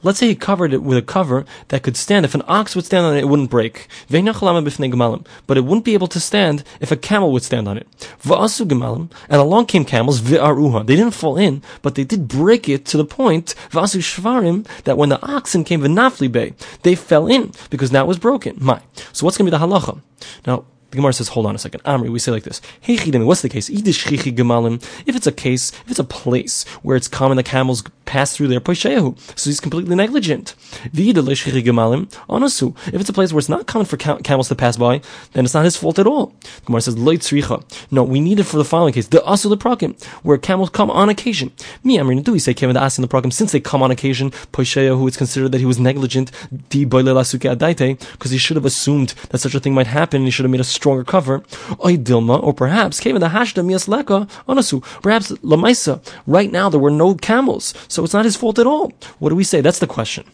Let's 0.03 0.19
say 0.19 0.27
he 0.29 0.35
covered 0.35 0.73
it 0.73 0.83
with 0.83 0.99
a 0.99 1.03
cover 1.03 1.45
that 1.69 1.83
could 1.83 1.97
stand. 1.97 2.25
If 2.25 2.35
an 2.35 2.43
ox 2.47 2.77
would 2.77 2.85
stand 2.85 3.07
on 3.07 3.17
it, 3.17 3.21
it 3.21 3.29
wouldn't 3.29 3.51
break. 3.51 3.89
But 4.11 5.57
it 5.57 5.65
wouldn't 5.65 5.85
be 5.85 5.95
able 5.95 6.09
to 6.09 6.21
stand 6.21 6.65
if 6.81 6.91
a 6.93 6.97
camel 6.97 7.33
would 7.33 7.43
stand 7.43 7.69
on 7.69 7.79
it. 7.79 7.87
And 8.25 9.41
along 9.41 9.67
came 9.67 9.85
camels. 9.85 10.23
They 10.23 10.97
didn't 10.97 11.11
fall 11.13 11.37
in, 11.37 11.63
but 11.83 11.95
they 11.95 12.05
did 12.05 12.29
break 12.29 12.69
it 12.69 12.85
to 12.87 12.97
the 12.97 13.05
point 13.05 13.24
point, 13.25 13.55
Vasu 13.71 14.01
Shvarim, 14.11 14.67
that 14.85 14.99
when 14.99 15.09
the 15.09 15.21
oxen 15.37 15.65
came 15.65 15.81
Vinafli 15.81 16.31
Bay, 16.31 16.53
they 16.83 16.95
fell 16.95 17.27
in 17.27 17.53
because 17.71 17.91
it 17.95 18.07
was 18.07 18.19
broken. 18.19 18.53
My. 18.61 18.81
So 19.15 19.25
what's 19.25 19.39
going 19.39 19.51
to 19.51 19.53
be 19.53 19.57
the 19.59 19.65
halacha? 19.65 20.03
Now, 20.47 20.67
the 20.95 20.99
Gemara 20.99 21.13
says, 21.13 21.27
hold 21.27 21.47
on 21.47 21.57
a 21.57 21.59
second. 21.59 21.83
Amri, 21.83 22.09
we 22.09 22.21
say 22.21 22.31
like 22.31 22.45
this. 22.45 22.61
Hey 22.81 22.97
what's 23.19 23.43
the 23.43 23.49
case? 23.49 23.69
If 23.69 23.85
it's 23.85 25.27
a 25.27 25.33
case, 25.33 25.73
if 25.73 25.91
it's 25.91 25.99
a 25.99 26.05
place 26.05 26.63
where 26.83 26.97
it's 26.97 27.09
common 27.09 27.37
that 27.37 27.47
camels 27.47 27.83
pass 28.05 28.37
through 28.37 28.47
there, 28.47 28.63
so 28.65 29.51
he's 29.51 29.59
completely 29.59 29.97
negligent. 29.97 30.55
If 30.85 30.93
it's 30.95 31.19
a 33.09 33.13
place 33.13 33.33
where 33.33 33.39
it's 33.41 33.49
not 33.49 33.67
common 33.67 33.87
for 33.87 33.97
camels 33.97 34.47
to 34.49 34.55
pass 34.55 34.77
by, 34.77 35.01
then 35.33 35.45
it's 35.45 35.55
not 35.55 35.65
his 35.65 35.77
fault 35.77 35.99
at 35.99 36.07
all. 36.07 36.27
The 36.27 36.61
Gemara 36.67 36.83
says, 36.83 36.95
No, 37.91 38.05
we 38.05 38.21
need 38.21 38.39
it 38.39 38.45
for 38.45 38.57
the 38.57 38.65
following 38.65 38.93
case. 38.93 39.09
The 39.09 39.19
asu 39.19 39.49
the 39.49 39.57
prakim, 39.57 40.01
where 40.23 40.39
camels 40.39 40.71
come 40.71 40.93
on 40.93 41.09
occasion. 41.09 41.51
Me, 41.83 41.99
Amri, 41.99 42.23
do 42.23 42.31
we 42.31 42.39
say 42.39 42.55
Kevin 42.55 42.75
the 42.75 42.81
asin 42.81 43.01
the 43.01 43.09
prakim, 43.09 43.33
since 43.33 43.51
they 43.51 43.59
come 43.59 43.83
on 43.83 43.91
occasion, 43.91 44.31
who 44.55 45.09
it's 45.09 45.17
considered 45.17 45.51
that 45.51 45.59
he 45.59 45.67
was 45.67 45.81
negligent, 45.81 46.31
because 46.69 48.31
he 48.31 48.39
should 48.39 48.57
have 48.57 48.65
assumed 48.65 49.15
that 49.31 49.39
such 49.39 49.57
a 49.57 49.61
thing 49.61 49.75
might 49.75 49.89
happen 49.89 50.19
and 50.19 50.27
he 50.27 50.31
should 50.31 50.45
have 50.45 50.53
made 50.53 50.61
a 50.61 50.65
stronger 50.85 51.03
cover, 51.03 51.41
Dilma, 51.81 52.43
or 52.43 52.53
perhaps 52.53 53.01
came 53.01 53.17
in 53.17 53.23
the 53.23 53.29
hashda 53.29 53.65
mias 53.65 53.89
leka 53.89 54.29
anasu. 54.47 54.83
Perhaps 55.03 55.33
lamaisa. 55.43 55.95
Right 56.27 56.53
now 56.53 56.69
there 56.69 56.79
were 56.79 56.91
no 56.91 57.15
camels, 57.15 57.73
so 57.89 58.05
it's 58.05 58.13
not 58.13 58.27
his 58.27 58.37
fault 58.37 58.59
at 58.59 58.67
all. 58.67 58.93
What 59.19 59.31
do 59.31 59.35
we 59.35 59.45
say? 59.45 59.63
That's 59.63 59.79
the 59.79 59.87
question. 59.87 60.25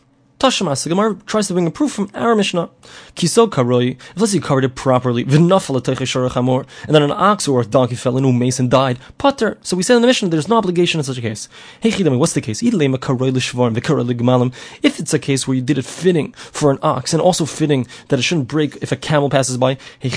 Tashamas, 0.41 0.85
the 0.85 0.89
Gemara 0.89 1.17
tries 1.27 1.49
to 1.49 1.53
bring 1.53 1.67
a 1.67 1.71
proof 1.71 1.93
from 1.93 2.09
our 2.15 2.35
Mishnah. 2.35 2.71
Kiso 3.15 3.47
karoi, 3.47 3.91
if 3.91 4.17
let's 4.17 4.33
say 4.33 4.37
you 4.37 4.41
covered 4.41 4.65
it 4.65 4.75
properly, 4.75 5.23
and 5.23 5.31
then 5.31 7.03
an 7.03 7.11
ox 7.11 7.47
or 7.47 7.61
a 7.61 7.67
donkey 7.67 7.95
fell 7.95 8.17
in, 8.17 8.25
mace 8.25 8.39
mason 8.39 8.71
died, 8.71 8.99
putter. 9.19 9.59
So 9.61 9.77
we 9.77 9.83
said 9.83 9.97
in 9.97 10.01
the 10.01 10.07
Mishnah 10.09 10.31
there's 10.31 10.49
no 10.49 10.57
obligation 10.57 10.99
in 10.99 11.05
such 11.05 11.19
a 11.19 11.21
case. 11.21 11.47
Hey 11.81 11.91
Chidami, 11.91 12.19
what's 12.19 12.33
the 12.33 12.41
case? 12.41 12.63
If 12.63 12.73
it's 14.99 15.13
a 15.13 15.19
case 15.19 15.47
where 15.47 15.55
you 15.55 15.61
did 15.61 15.77
it 15.77 15.85
fitting 15.85 16.33
for 16.33 16.71
an 16.71 16.79
ox 16.81 17.13
and 17.13 17.21
also 17.21 17.45
fitting 17.45 17.87
that 18.09 18.19
it 18.19 18.23
shouldn't 18.23 18.49
break 18.49 18.77
if 18.77 18.93
a 18.93 18.97
camel 18.97 19.29
passes 19.29 19.59
by, 19.59 19.77
hey 19.99 20.09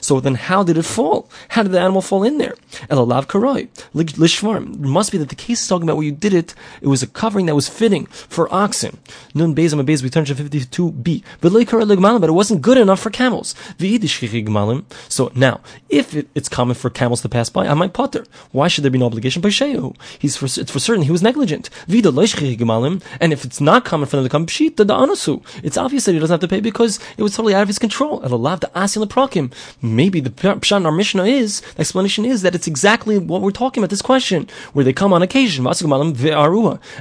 So 0.00 0.20
then 0.20 0.36
how 0.36 0.62
did 0.62 0.78
it 0.78 0.86
fall? 0.86 1.28
How 1.50 1.64
did 1.64 1.72
the 1.72 1.80
animal 1.80 2.00
fall 2.00 2.22
in 2.22 2.38
there? 2.38 2.54
Elalav 2.88 3.26
karoi, 3.26 3.68
lishvarm. 3.94 4.76
It 4.76 4.80
must 4.80 5.12
be 5.12 5.18
that 5.18 5.28
the 5.28 5.34
case 5.34 5.60
is 5.60 5.68
talking 5.68 5.86
about 5.86 5.98
where 5.98 6.06
you 6.06 6.12
did 6.12 6.32
it, 6.32 6.54
it 6.80 6.88
was 6.88 7.02
a 7.02 7.06
covering 7.06 7.44
that 7.44 7.54
was 7.54 7.68
fitting 7.68 8.06
for 8.06 8.50
oxen. 8.54 8.96
Nun 9.34 9.49
Nun 9.50 9.56
Beis 9.56 9.74
Beis, 9.74 10.02
we 10.02 10.10
turn 10.10 10.24
to 10.24 10.34
52b. 10.34 11.22
But 11.40 12.28
it 12.28 12.32
wasn't 12.32 12.62
good 12.62 12.78
enough 12.78 13.00
for 13.00 13.10
camels. 13.10 13.54
So 15.08 15.32
now, 15.34 15.60
if 15.88 16.14
it, 16.14 16.28
it's 16.34 16.48
common 16.48 16.74
for 16.74 16.90
camels 16.90 17.22
to 17.22 17.28
pass 17.28 17.48
by, 17.48 17.66
I 17.66 17.74
might 17.74 17.92
potter. 17.92 18.24
Why 18.52 18.68
should 18.68 18.84
there 18.84 18.90
be 18.90 18.98
no 18.98 19.06
obligation? 19.06 19.42
He's 20.18 20.36
for, 20.36 20.46
it's 20.46 20.70
for 20.70 20.78
certain 20.78 21.02
he 21.02 21.10
was 21.10 21.22
negligent. 21.22 21.70
And 21.88 23.32
if 23.32 23.44
it's 23.44 23.60
not 23.60 23.84
common 23.84 24.06
for 24.06 24.16
them 24.16 24.24
to 24.24 24.28
come. 24.28 24.46
It's 24.48 25.76
obvious 25.76 26.04
that 26.04 26.12
he 26.12 26.18
doesn't 26.18 26.34
have 26.34 26.40
to 26.40 26.48
pay 26.48 26.60
because 26.60 26.98
it 27.16 27.22
was 27.22 27.36
totally 27.36 27.54
out 27.54 27.62
of 27.62 27.68
his 27.68 27.78
control. 27.78 28.20
Maybe 28.20 30.20
the 30.20 30.30
pshat 30.30 30.76
in 30.76 30.86
our 30.86 30.92
Mishnah 30.92 31.24
is, 31.24 31.60
the 31.60 31.80
explanation 31.80 32.24
is 32.24 32.42
that 32.42 32.54
it's 32.54 32.66
exactly 32.66 33.18
what 33.18 33.42
we're 33.42 33.50
talking 33.50 33.82
about, 33.82 33.90
this 33.90 34.02
question, 34.02 34.48
where 34.72 34.84
they 34.84 34.92
come 34.92 35.12
on 35.12 35.22
occasion. 35.22 35.66
And 35.66 36.18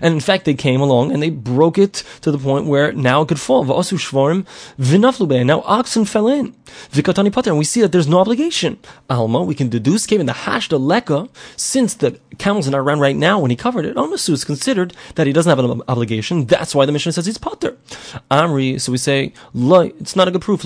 in 0.02 0.20
fact, 0.20 0.46
they 0.46 0.54
came 0.54 0.82
along 0.82 1.12
and 1.12 1.22
they 1.22 1.30
broke 1.30 1.78
it 1.78 2.04
to 2.22 2.32
the 2.32 2.38
the 2.40 2.46
point 2.46 2.66
where 2.66 2.92
now 2.92 3.22
it 3.22 3.28
could 3.28 3.40
fall. 3.40 3.64
Now 3.64 5.62
oxen 5.66 6.06
fell 6.06 6.28
in. 6.28 6.56
And 6.96 7.58
we 7.58 7.66
see 7.66 7.82
that 7.82 7.92
there's 7.92 8.08
no 8.08 8.20
obligation. 8.20 8.80
Alma, 9.10 9.44
we 9.44 9.56
can 9.56 9.70
deduce, 9.70 10.06
given 10.06 10.26
the 10.26 10.34
hash 10.34 10.70
the 10.70 10.80
leka, 10.80 11.28
since 11.56 11.94
the 11.96 12.20
camels 12.38 12.68
not 12.70 12.78
around 12.80 13.00
right 13.00 13.16
now 13.16 13.40
when 13.40 13.50
he 13.50 13.56
covered 13.58 13.86
it, 13.86 13.96
Amasu 13.96 14.30
is 14.30 14.44
considered 14.46 14.94
that 15.16 15.28
he 15.28 15.34
doesn't 15.34 15.50
have 15.50 15.60
an 15.60 15.82
obligation. 15.88 16.46
That's 16.46 16.76
why 16.76 16.86
the 16.86 16.92
Mishnah 16.92 17.12
says 17.14 17.26
he's 17.26 17.38
pater. 17.38 17.78
Amri, 18.30 18.80
so 18.80 18.92
we 18.92 18.98
say, 18.98 19.34
it's 19.54 20.16
not 20.16 20.28
a 20.28 20.32
good 20.32 20.42
proof. 20.42 20.64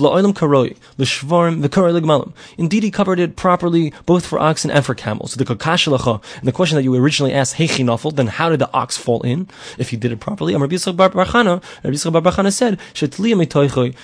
Indeed, 2.58 2.82
he 2.82 2.90
covered 2.90 3.18
it 3.18 3.36
properly, 3.36 3.92
both 4.06 4.26
for 4.26 4.38
oxen 4.38 4.70
and 4.70 4.84
for 4.84 4.94
camels. 4.94 5.32
So 5.32 5.42
The 5.42 5.54
kakashalacha, 5.56 6.22
and 6.38 6.46
the 6.46 6.52
question 6.52 6.76
that 6.76 6.82
you 6.82 6.94
originally 6.94 7.32
asked, 7.32 7.56
nafel, 7.56 8.14
then 8.14 8.26
how 8.26 8.50
did 8.50 8.60
the 8.60 8.72
ox 8.72 8.96
fall 8.96 9.22
in? 9.22 9.48
If 9.78 9.88
he 9.90 9.96
did 9.96 10.12
it 10.12 10.20
properly, 10.20 10.54
Amr 10.54 10.68
Bar 10.68 11.10
Barchana, 11.10 11.62
Rabbi 11.82 11.96
Yisrael 11.96 12.22
Bar 12.22 12.50
said, 12.50 12.78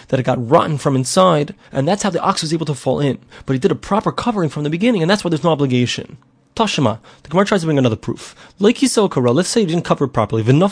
that 0.09 0.21
it 0.21 0.23
got 0.23 0.49
rotten 0.49 0.79
from 0.79 0.97
inside, 0.97 1.55
and 1.73 1.87
that's 1.87 2.02
how 2.02 2.11
the 2.11 2.23
ox 2.23 2.43
was 2.43 2.52
able 2.52 2.67
to 2.67 2.75
fall 2.75 3.00
in. 3.00 3.19
But 3.47 3.55
he 3.55 3.59
did 3.59 3.71
a 3.71 3.76
proper 3.76 4.12
covering 4.12 4.50
from 4.50 4.64
the 4.64 4.71
beginning, 4.71 5.02
and 5.02 5.11
that's 5.11 5.25
why 5.25 5.31
there's 5.31 5.45
no 5.45 5.50
obligation. 5.50 6.19
Tashima. 6.57 6.99
The 7.23 7.31
Gemara 7.31 7.47
tries 7.47 7.61
to 7.61 7.67
bring 7.67 7.79
another 7.79 7.97
proof. 7.97 8.35
Like 8.59 8.76
Yisokara, 8.76 9.35
let's 9.35 9.49
say 9.49 9.61
you 9.62 9.67
didn't 9.67 9.85
cover 9.85 10.05
it 10.05 10.09
properly. 10.09 10.43
And 10.43 10.62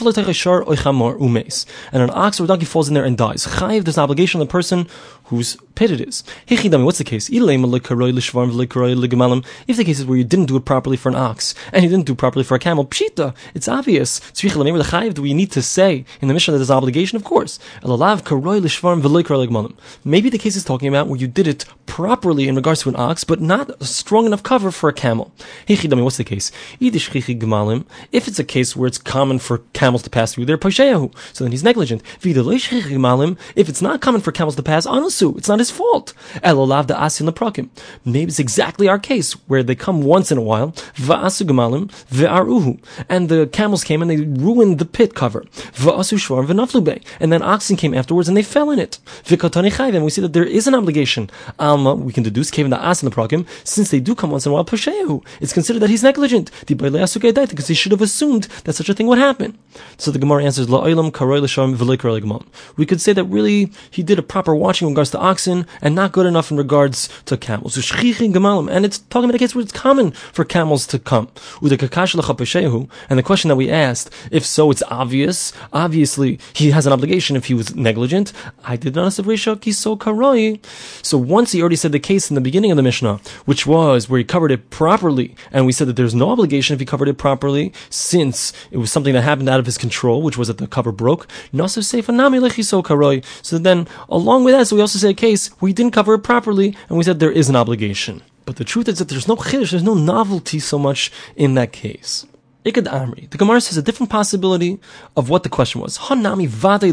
an 2.03 2.11
ox 2.11 2.41
or 2.41 2.47
donkey 2.47 2.65
falls 2.67 2.89
in 2.89 2.95
there 2.95 3.05
and 3.05 3.17
dies. 3.17 3.47
Chayiv, 3.47 3.85
there's 3.85 3.97
an 3.97 4.03
obligation 4.03 4.41
on 4.41 4.47
the 4.47 4.51
person 4.51 4.87
whose 5.29 5.57
pit 5.75 5.91
it 5.91 6.01
is. 6.01 6.25
What's 6.49 6.99
the 6.99 7.05
case? 7.05 7.29
If 7.31 7.41
the 9.77 9.85
case 9.85 10.01
is 10.01 10.07
where 10.07 10.19
you 10.19 10.25
didn't 10.25 10.47
do 10.47 10.57
it 10.57 10.65
properly 10.65 10.97
for 10.97 11.09
an 11.09 11.15
ox 11.15 11.55
and 11.73 11.85
you 11.85 11.91
didn't 11.91 12.07
do 12.07 12.15
it 12.15 12.19
properly 12.19 12.45
for 12.45 12.57
a 12.57 12.59
camel, 12.59 12.85
pshita, 12.87 13.35
it's 13.55 13.69
obvious. 13.69 14.21
Do 14.33 15.23
we 15.23 15.35
need 15.35 15.53
to 15.53 15.63
say 15.63 16.05
in 16.21 16.29
the 16.29 16.35
Mishnah 16.35 16.53
that 16.53 16.59
there's 16.59 16.71
obligation? 16.71 17.17
Of 17.17 17.25
course. 17.25 17.59
Maybe 20.05 20.31
the 20.31 20.39
case 20.39 20.57
is 20.57 20.65
talking 20.65 20.89
about 20.89 21.07
where 21.07 21.21
you 21.21 21.29
did 21.29 21.47
it 21.47 21.65
properly 21.87 22.49
in 22.49 22.57
regards 22.57 22.83
to 22.83 22.89
an 22.89 22.97
ox, 22.97 23.23
but 23.25 23.41
not 23.41 23.83
strong 23.83 24.27
enough 24.27 24.43
cover 24.43 24.71
for 24.71 24.89
a 24.89 24.93
camel. 24.93 25.33
What's 25.69 26.17
the 26.17 26.25
case? 26.25 26.51
If 26.81 28.29
it's 28.29 28.39
a 28.39 28.45
case 28.45 28.75
where 28.75 28.87
it's 28.89 28.99
common 28.99 29.39
for 29.39 29.59
camels 29.75 30.03
to 30.03 30.11
pass 30.11 30.35
through 30.35 30.47
there, 30.47 30.59
so 30.61 31.11
then 31.45 31.53
he's 31.53 31.63
negligent. 31.63 32.03
If 32.25 33.69
it's 33.69 33.83
not 33.83 34.01
common 34.01 34.21
for 34.21 34.33
camels 34.33 34.57
to 34.57 34.63
pass, 34.63 34.87
it's 35.37 35.49
not 35.49 35.59
his 35.59 35.71
fault. 35.71 36.15
elolav 36.45 36.87
the 36.87 36.95
asinaprokim. 36.95 37.69
Maybe 38.05 38.29
it's 38.29 38.39
exactly 38.39 38.89
our 38.89 38.99
case 38.99 39.33
where 39.49 39.63
they 39.63 39.75
come 39.75 40.03
once 40.03 40.31
in 40.33 40.39
a 40.39 40.43
while, 40.43 40.75
and 43.09 43.29
the 43.29 43.49
camels 43.53 43.85
came 43.85 44.03
and 44.03 44.11
they 44.11 44.17
ruined 44.17 44.79
the 44.79 44.85
pit 44.85 45.15
cover, 45.15 45.45
and 47.21 47.33
then 47.33 47.43
oxen 47.43 47.77
came 47.77 47.95
afterwards 47.95 48.29
and 48.29 48.37
they 48.37 48.43
fell 48.43 48.71
in 48.71 48.79
it. 48.79 48.99
We 49.29 50.11
see 50.11 50.21
that 50.21 50.33
there 50.33 50.45
is 50.45 50.67
an 50.67 50.75
obligation. 50.75 51.31
Alma, 51.59 51.95
we 51.95 52.13
can 52.13 52.23
deduce, 52.23 52.51
came 52.51 52.67
in 52.67 52.71
the 52.71 52.83
as 52.83 53.03
in 53.03 53.09
the 53.09 53.15
prokim, 53.15 53.47
since 53.65 53.91
they 53.91 54.01
do 54.01 54.15
come 54.15 54.31
once 54.31 54.47
in 54.47 54.53
a 54.53 54.55
while, 54.55 54.67
it's 55.41 55.53
considered 55.53 55.81
that 55.81 55.91
he's 55.91 56.03
negligent 56.03 56.51
because 56.67 57.69
he 57.69 57.75
should 57.75 57.93
have 57.93 58.03
assumed 58.03 58.45
that 58.65 58.75
such 58.75 58.89
a 58.89 58.95
thing 58.95 59.07
would 59.07 59.19
happen. 59.19 59.59
So 59.97 60.11
the 60.11 60.19
Gemara 60.19 60.45
answers, 60.45 60.69
We 62.77 62.87
could 62.87 63.01
say 63.01 63.13
that 63.13 63.25
really 63.25 63.73
he 63.91 64.03
did 64.03 64.19
a 64.19 64.23
proper 64.23 64.55
watching 64.55 64.89
in 64.89 64.95
regards 65.09 65.11
to 65.11 65.19
oxen 65.19 65.67
and 65.81 65.95
not 65.95 66.13
good 66.13 66.27
enough 66.27 66.51
in 66.51 66.57
regards 66.57 67.09
to 67.25 67.37
camels. 67.37 67.77
And 67.77 68.85
it's 68.85 68.99
talking 68.99 69.29
about 69.29 69.35
a 69.35 69.39
case 69.39 69.55
where 69.55 69.63
it's 69.63 69.73
common 69.73 70.11
for 70.11 70.45
camels 70.45 70.87
to 70.89 70.99
come. 70.99 71.29
And 71.61 71.71
the 71.71 73.23
question 73.25 73.49
that 73.49 73.57
we 73.57 73.71
asked, 73.71 74.11
if 74.31 74.45
so, 74.45 74.71
it's 74.71 74.83
obvious. 74.91 75.53
Obviously, 75.73 76.39
he 76.53 76.71
has 76.71 76.87
an 76.87 76.93
obligation 76.93 77.37
if 77.37 77.47
he 77.47 77.55
was 77.55 77.75
negligent. 77.75 78.33
I 78.65 78.77
did 78.77 78.95
not 78.95 79.13
So 79.13 81.19
once 81.19 81.53
he 81.53 81.61
already 81.61 81.77
said 81.77 81.93
the 81.93 82.01
case 82.01 82.31
in 82.31 82.35
the 82.35 82.41
beginning 82.41 82.71
of 82.71 82.77
the 82.77 82.83
Mishnah, 82.83 83.21
which 83.45 83.67
was 83.67 84.09
where 84.09 84.19
he 84.19 84.25
covered 84.25 84.51
it 84.51 84.71
properly 84.71 85.35
and 85.53 85.67
we 85.67 85.73
said 85.73 85.89
that 85.89 85.97
there's 85.97 86.15
no 86.15 86.31
obligation 86.31 86.75
if 86.75 86.81
he 86.81 86.87
covered 86.87 87.09
it 87.09 87.19
properly, 87.19 87.73
since 87.91 88.53
it 88.71 88.79
was 88.79 88.93
something 88.93 89.15
that 89.15 89.23
happened 89.23 89.49
out 89.49 89.61
of 89.61 89.67
his 89.67 89.79
control, 89.79 90.23
which 90.23 90.37
was 90.37 90.49
that 90.49 90.59
the 90.59 90.67
cover 90.67 90.93
broke. 90.93 91.27
So 93.43 93.59
then, 93.59 93.89
along 94.09 94.45
with 94.45 94.55
that, 94.55 94.67
so 94.67 94.77
we 94.77 94.83
also 94.83 94.98
say 94.99 95.11
a 95.11 95.15
case 95.15 95.51
he 95.61 95.73
didn't 95.73 95.93
cover 95.93 96.15
it 96.15 96.21
properly, 96.21 96.77
and 96.89 96.99
we 96.99 97.05
said 97.05 97.19
there 97.19 97.33
is 97.33 97.49
an 97.49 97.57
obligation. 97.57 98.23
But 98.45 98.57
the 98.57 98.65
truth 98.65 98.89
is 98.89 98.99
that 98.99 99.09
there's 99.09 99.29
no 99.29 99.37
chiddush, 99.37 99.71
there's 99.71 99.83
no 99.83 99.95
novelty 99.95 100.59
so 100.59 100.79
much 100.79 101.13
in 101.37 101.55
that 101.55 101.73
case. 101.73 102.27
Ikad 102.69 102.87
Amri. 102.87 103.31
The 103.31 103.39
Gemara 103.39 103.61
says 103.61 103.77
a 103.77 103.83
different 103.83 104.11
possibility 104.11 104.79
of 105.17 105.31
what 105.31 105.43
the 105.43 105.49
question 105.49 105.81
was. 105.81 105.97
Hanami 105.99 106.47
vade 106.47 106.93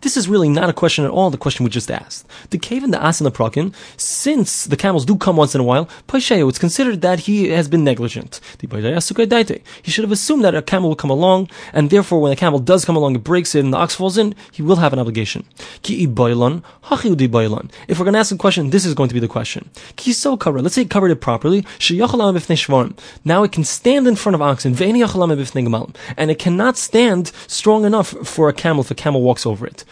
This 0.00 0.16
is 0.16 0.28
really 0.28 0.48
not 0.48 0.68
a 0.68 0.72
question 0.72 1.04
at 1.04 1.10
all, 1.10 1.30
the 1.30 1.38
question 1.38 1.64
we 1.64 1.70
just 1.70 1.90
asked. 1.90 2.26
The 2.50 2.58
cave 2.58 2.82
in 2.82 2.90
the 2.90 3.02
As 3.02 3.20
and 3.20 3.26
the 3.26 3.30
Prakin, 3.30 3.72
since 3.96 4.64
the 4.64 4.76
camels 4.76 5.04
do 5.04 5.16
come 5.16 5.36
once 5.36 5.54
in 5.54 5.60
a 5.60 5.64
while, 5.64 5.88
Paisheo, 6.08 6.48
it's 6.48 6.58
considered 6.58 7.02
that 7.02 7.20
he 7.20 7.50
has 7.50 7.68
been 7.68 7.84
negligent. 7.84 8.40
He 8.60 9.90
should 9.90 10.04
have 10.04 10.12
assumed 10.12 10.44
that 10.44 10.54
a 10.54 10.62
camel 10.62 10.88
will 10.90 10.96
come 10.96 11.10
along, 11.10 11.50
and 11.72 11.90
therefore 11.90 12.20
when 12.20 12.32
a 12.32 12.36
camel 12.36 12.58
does 12.58 12.84
come 12.84 12.96
along, 12.96 13.14
it 13.14 13.24
breaks 13.24 13.54
it 13.54 13.60
and 13.60 13.72
the 13.72 13.78
ox 13.78 13.94
falls 13.94 14.18
in, 14.18 14.34
he 14.50 14.62
will 14.62 14.76
have 14.76 14.92
an 14.92 14.98
obligation. 14.98 15.44
If 15.84 16.08
we're 17.98 18.04
going 18.04 18.14
to 18.14 18.18
ask 18.18 18.32
a 18.32 18.36
question, 18.36 18.70
this 18.70 18.84
is 18.84 18.94
going 18.94 19.08
to 19.08 19.14
be 19.14 19.20
the 19.20 19.28
question. 19.28 19.70
Let's 20.06 20.74
say 20.74 20.82
it 20.82 20.90
covered 20.90 21.10
it 21.10 21.20
properly. 21.20 21.64
Now 23.24 23.42
it 23.42 23.52
can 23.52 23.64
stand 23.64 24.06
in 24.06 24.16
front 24.16 24.34
of 24.34 24.42
oxen, 24.42 24.63
and 26.16 26.30
it 26.30 26.38
cannot 26.38 26.76
stand 26.76 27.32
strong 27.46 27.84
enough 27.84 28.08
for 28.26 28.48
a 28.48 28.52
camel 28.52 28.82
if 28.82 28.90
a 28.90 28.94
camel 28.94 29.22
walks 29.22 29.46
over 29.46 29.66
it. 29.66 29.84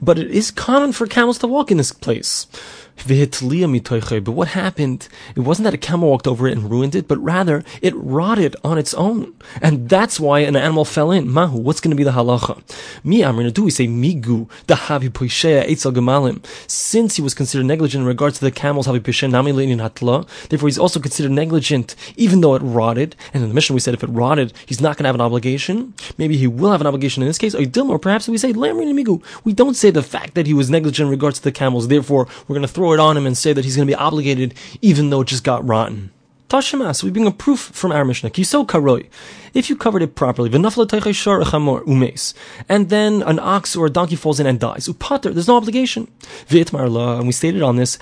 But 0.00 0.18
it 0.18 0.30
is 0.30 0.50
common 0.50 0.92
for 0.92 1.06
camels 1.06 1.38
to 1.38 1.46
walk 1.46 1.70
in 1.70 1.76
this 1.78 1.92
place. 1.92 2.46
But 3.06 4.32
what 4.32 4.48
happened? 4.48 5.08
It 5.34 5.40
wasn't 5.40 5.64
that 5.64 5.74
a 5.74 5.78
camel 5.78 6.10
walked 6.10 6.26
over 6.26 6.46
it 6.46 6.52
and 6.56 6.70
ruined 6.70 6.94
it, 6.94 7.08
but 7.08 7.18
rather 7.18 7.64
it 7.82 7.94
rotted 7.96 8.56
on 8.62 8.78
its 8.78 8.94
own. 8.94 9.34
And 9.60 9.88
that's 9.88 10.20
why 10.20 10.40
an 10.40 10.56
animal 10.56 10.84
fell 10.84 11.10
in. 11.10 11.28
Mahu, 11.28 11.58
what's 11.58 11.80
going 11.80 11.90
to 11.90 11.96
be 11.96 12.04
the 12.04 12.12
halacha? 12.12 12.62
Mi 13.04 13.20
amrina, 13.20 13.52
do 13.52 13.64
we 13.64 13.70
say 13.70 13.86
migu, 13.86 14.48
the 14.66 14.74
havi 14.74 15.08
poishea 15.08 15.70
etzel 15.70 15.92
gemalim? 15.92 16.44
Since 16.68 17.16
he 17.16 17.22
was 17.22 17.34
considered 17.34 17.66
negligent 17.66 18.02
in 18.02 18.06
regards 18.06 18.38
to 18.38 18.44
the 18.44 18.50
camels, 18.50 18.86
havi 18.86 19.00
poishea 19.00 19.30
nami 19.30 19.52
hatla, 19.52 20.26
therefore 20.48 20.68
he's 20.68 20.78
also 20.78 21.00
considered 21.00 21.32
negligent 21.32 21.96
even 22.16 22.40
though 22.40 22.54
it 22.54 22.60
rotted. 22.60 23.16
And 23.32 23.42
in 23.42 23.48
the 23.48 23.54
mission 23.54 23.74
we 23.74 23.80
said 23.80 23.94
if 23.94 24.04
it 24.04 24.08
rotted, 24.08 24.52
he's 24.66 24.80
not 24.80 24.96
going 24.96 25.04
to 25.04 25.08
have 25.08 25.14
an 25.14 25.20
obligation. 25.20 25.94
Maybe 26.18 26.36
he 26.36 26.46
will 26.46 26.70
have 26.70 26.80
an 26.80 26.86
obligation 26.86 27.22
in 27.22 27.28
this 27.28 27.38
case. 27.38 27.54
Or 27.54 27.98
perhaps 27.98 28.28
we 28.28 28.38
say 28.38 28.52
lamrina 28.52 28.92
migu. 28.92 29.22
We 29.44 29.52
don't 29.52 29.74
say 29.74 29.90
the 29.90 30.02
fact 30.02 30.34
that 30.34 30.46
he 30.46 30.54
was 30.54 30.70
negligent 30.70 31.06
in 31.06 31.10
regards 31.10 31.38
to 31.38 31.44
the 31.44 31.52
camels, 31.52 31.88
therefore 31.88 32.28
we're 32.46 32.54
going 32.54 32.66
to 32.66 32.72
throw 32.72 32.89
it 32.94 33.00
on 33.00 33.16
him 33.16 33.26
and 33.26 33.36
say 33.36 33.52
that 33.52 33.64
he's 33.64 33.76
going 33.76 33.86
to 33.86 33.90
be 33.90 33.96
obligated 33.96 34.54
even 34.80 35.10
though 35.10 35.20
it 35.22 35.28
just 35.28 35.44
got 35.44 35.66
rotten. 35.66 36.10
Tashamas, 36.48 37.04
we 37.04 37.10
bring 37.10 37.28
a 37.28 37.30
proof 37.30 37.60
from 37.60 37.92
our 37.92 38.04
Mishnah. 38.04 38.30
Kiso 38.30 38.66
karoi 38.66 39.06
if 39.54 39.70
you 39.70 39.76
covered 39.76 40.02
it 40.02 40.14
properly, 40.14 40.52
and 40.52 40.64
then 42.88 43.22
an 43.22 43.38
ox 43.38 43.76
or 43.76 43.86
a 43.86 43.90
donkey 43.90 44.16
falls 44.16 44.40
in 44.40 44.46
and 44.46 44.60
dies, 44.60 44.88
there's 45.22 45.48
no 45.48 45.56
obligation. 45.56 46.08
And 46.50 47.26
we 47.26 47.32
stated 47.32 47.62
on 47.62 47.76
this, 47.76 47.98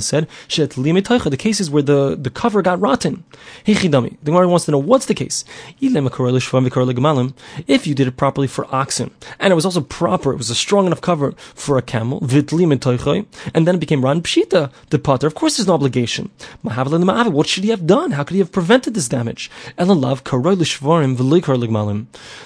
said, 0.00 0.28
the 0.48 1.36
cases 1.38 1.70
where 1.70 1.82
the, 1.82 2.16
the 2.16 2.30
cover 2.30 2.62
got 2.62 2.80
rotten. 2.80 3.24
The 3.64 4.16
Gemara 4.24 4.48
wants 4.48 4.64
to 4.66 4.70
know 4.70 4.78
what's 4.78 5.06
the 5.06 5.14
case. 5.14 5.44
If 5.80 7.86
you 7.86 7.94
did 7.94 8.08
it 8.08 8.16
properly 8.16 8.46
for 8.46 8.74
oxen, 8.74 9.10
and 9.38 9.52
it 9.52 9.54
was 9.54 9.64
also 9.64 9.80
proper, 9.80 10.32
it 10.32 10.36
was 10.36 10.50
a 10.50 10.54
strong 10.54 10.86
enough 10.86 11.00
cover 11.00 11.32
for 11.54 11.78
a 11.78 11.82
camel, 11.82 12.18
and 12.20 13.66
then 13.66 13.74
it 13.74 13.80
became 13.80 14.04
rotten 14.04 14.22
pshita, 14.22 14.70
the 14.90 14.98
potter, 14.98 15.26
of 15.26 15.34
course 15.34 15.56
there's 15.56 15.66
no 15.66 15.74
obligation. 15.74 16.30
What 16.62 17.48
should 17.48 17.64
he 17.64 17.70
have 17.70 17.86
done? 17.86 18.10
How 18.12 18.24
could 18.24 18.34
he 18.34 18.40
have 18.40 18.52
prevented 18.52 18.92
this 18.94 19.08
damage? 19.08 19.41
Elalav 19.78 20.22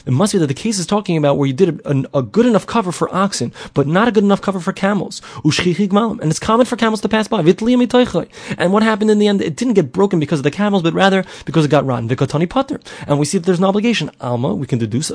It 0.06 0.12
must 0.12 0.32
be 0.32 0.38
that 0.38 0.46
the 0.46 0.54
case 0.54 0.78
is 0.78 0.86
talking 0.86 1.16
about 1.16 1.36
where 1.38 1.46
you 1.46 1.52
did 1.52 1.80
a, 1.84 2.18
a, 2.18 2.22
good 2.22 2.46
enough 2.46 2.66
cover 2.66 2.92
for 2.92 3.14
oxen, 3.14 3.52
but 3.74 3.86
not 3.86 4.08
a 4.08 4.12
good 4.12 4.24
enough 4.24 4.40
cover 4.40 4.60
for 4.60 4.72
camels. 4.72 5.22
And 5.44 6.30
it's 6.30 6.38
common 6.38 6.66
for 6.66 6.76
camels 6.76 7.00
to 7.00 7.08
pass 7.08 7.28
by. 7.28 7.40
And 7.40 8.72
what 8.72 8.82
happened 8.82 9.10
in 9.10 9.18
the 9.18 9.28
end? 9.28 9.42
It 9.42 9.56
didn't 9.56 9.74
get 9.74 9.92
broken 9.92 10.20
because 10.20 10.40
of 10.40 10.44
the 10.44 10.50
camels, 10.50 10.82
but 10.82 10.92
rather 10.94 11.24
because 11.44 11.64
it 11.64 11.68
got 11.68 11.86
rotten. 11.86 12.08
And 13.06 13.18
we 13.18 13.24
see 13.24 13.38
that 13.38 13.46
there's 13.46 13.58
an 13.58 13.64
obligation. 13.64 14.10
Alma, 14.20 14.54
we 14.54 14.66
can 14.66 14.78
deduce 14.78 15.10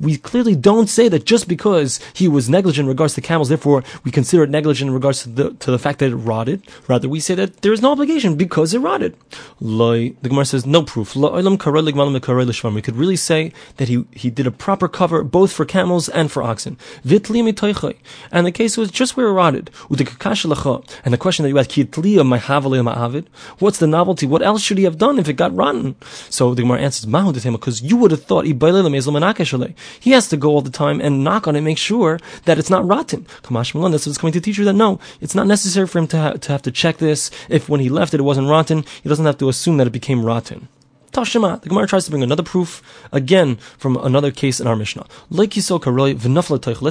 we 0.00 0.16
clearly 0.16 0.56
don't 0.56 0.88
say 0.88 1.08
that 1.08 1.24
just 1.24 1.48
because 1.48 2.00
he 2.14 2.28
was 2.28 2.48
negligent 2.48 2.86
in 2.86 2.88
regards 2.88 3.14
to 3.14 3.20
camels, 3.20 3.48
therefore 3.48 3.82
we 4.04 4.10
consider 4.10 4.44
it 4.44 4.50
negligent 4.50 4.88
in 4.88 4.94
regards 4.94 5.22
to 5.22 5.28
the 5.28 5.50
to 5.54 5.70
the 5.70 5.78
fact 5.78 5.98
that 6.00 6.10
it 6.10 6.16
rotted. 6.16 6.62
Rather, 6.88 7.08
we 7.08 7.20
say 7.20 7.34
that 7.34 7.62
there 7.62 7.72
is 7.72 7.82
no 7.82 7.92
obligation 8.00 8.34
because 8.34 8.72
it 8.72 8.78
rotted. 8.78 9.14
The 9.60 10.14
Gemara 10.22 10.46
says 10.46 10.64
no 10.64 10.82
proof. 10.82 11.14
We 11.14 12.82
could 12.82 12.96
really 12.96 13.16
say 13.16 13.52
that 13.76 13.88
he, 13.88 14.04
he 14.12 14.30
did 14.30 14.46
a 14.46 14.50
proper 14.50 14.88
cover 14.88 15.22
both 15.22 15.52
for 15.52 15.66
camels 15.66 16.08
and 16.08 16.32
for 16.32 16.42
oxen. 16.42 16.78
And 17.04 18.46
the 18.46 18.52
case 18.52 18.78
was 18.78 18.90
just 18.90 19.16
where 19.16 19.26
it 19.28 19.32
rotted. 19.32 19.70
And 19.90 19.98
the 21.12 21.18
question 21.18 21.42
that 21.42 21.50
you 21.50 21.56
had, 21.56 21.68
what's 23.58 23.78
the 23.78 23.86
novelty? 23.86 24.26
What 24.26 24.42
else 24.42 24.62
should 24.62 24.78
he 24.78 24.84
have 24.84 24.96
done 24.96 25.18
if 25.18 25.28
it 25.28 25.34
got 25.34 25.54
rotten? 25.54 25.96
So 26.30 26.54
the 26.54 26.62
Gemara 26.62 26.80
answers, 26.80 27.04
because 27.04 27.82
you 27.82 27.98
would 27.98 28.12
have 28.12 28.24
thought 28.24 28.46
he 28.46 30.10
has 30.12 30.28
to 30.28 30.36
go 30.38 30.48
all 30.48 30.62
the 30.62 30.70
time 30.70 31.00
and 31.02 31.22
knock 31.22 31.46
on 31.46 31.54
it, 31.56 31.60
make 31.60 31.76
sure 31.76 32.18
that 32.46 32.58
it's 32.58 32.70
not 32.70 32.86
rotten. 32.88 33.26
That's 33.50 34.06
what's 34.06 34.18
coming 34.18 34.32
to 34.32 34.40
teach 34.40 34.56
you 34.56 34.64
that 34.64 34.72
no, 34.72 34.98
it's 35.20 35.34
not 35.34 35.46
necessary 35.46 35.86
for 35.86 35.98
him 35.98 36.06
to, 36.08 36.38
to 36.38 36.52
have 36.52 36.62
to 36.62 36.70
check 36.70 36.96
this. 36.96 37.30
If 37.48 37.68
when 37.68 37.80
he 37.80 37.89
left 37.90 38.14
it, 38.14 38.20
it 38.20 38.24
wasn't 38.24 38.48
rotten, 38.48 38.84
he 39.02 39.08
doesn't 39.08 39.26
have 39.26 39.38
to 39.38 39.48
assume 39.48 39.76
that 39.78 39.86
it 39.86 39.92
became 39.92 40.24
rotten. 40.24 40.68
Tashima. 41.12 41.60
The 41.60 41.68
Gemara 41.68 41.88
tries 41.88 42.04
to 42.04 42.10
bring 42.10 42.22
another 42.22 42.44
proof, 42.44 42.82
again, 43.10 43.56
from 43.78 43.96
another 43.96 44.30
case 44.30 44.60
in 44.60 44.68
our 44.68 44.76
Mishnah. 44.76 45.06
Let's 45.28 45.64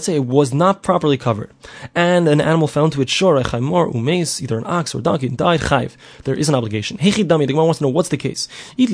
say 0.06 0.15
it 0.15 0.25
was 0.25 0.53
not 0.53 0.84
properly 0.84 1.18
covered, 1.18 1.51
and 1.96 2.27
an 2.27 2.41
animal 2.41 2.68
fell 2.68 2.86
into 2.86 3.01
its 3.01 3.13
shore, 3.13 3.36
umes, 3.36 4.41
either 4.41 4.58
an 4.58 4.65
ox 4.68 4.94
or 4.94 5.00
donkey, 5.01 5.29
died 5.29 5.62
chayv. 5.62 5.94
There 6.25 6.36
is 6.36 6.50
an 6.50 6.56
obligation. 6.56 6.98
Hechidami, 6.98 7.48
The 7.48 7.53
Gemara 7.53 7.65
wants 7.65 7.79
to 7.79 7.86
know 7.86 7.89
what's 7.89 8.10
the 8.10 8.18
case. 8.18 8.50
If 8.77 8.91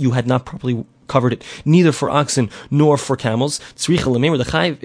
you 0.00 0.10
had 0.12 0.26
not 0.26 0.46
properly 0.46 0.84
covered 1.06 1.32
it 1.32 1.44
neither 1.64 1.92
for 1.92 2.10
oxen 2.10 2.50
nor 2.70 2.96
for 2.98 3.16
camels. 3.16 3.60
Is 3.76 3.86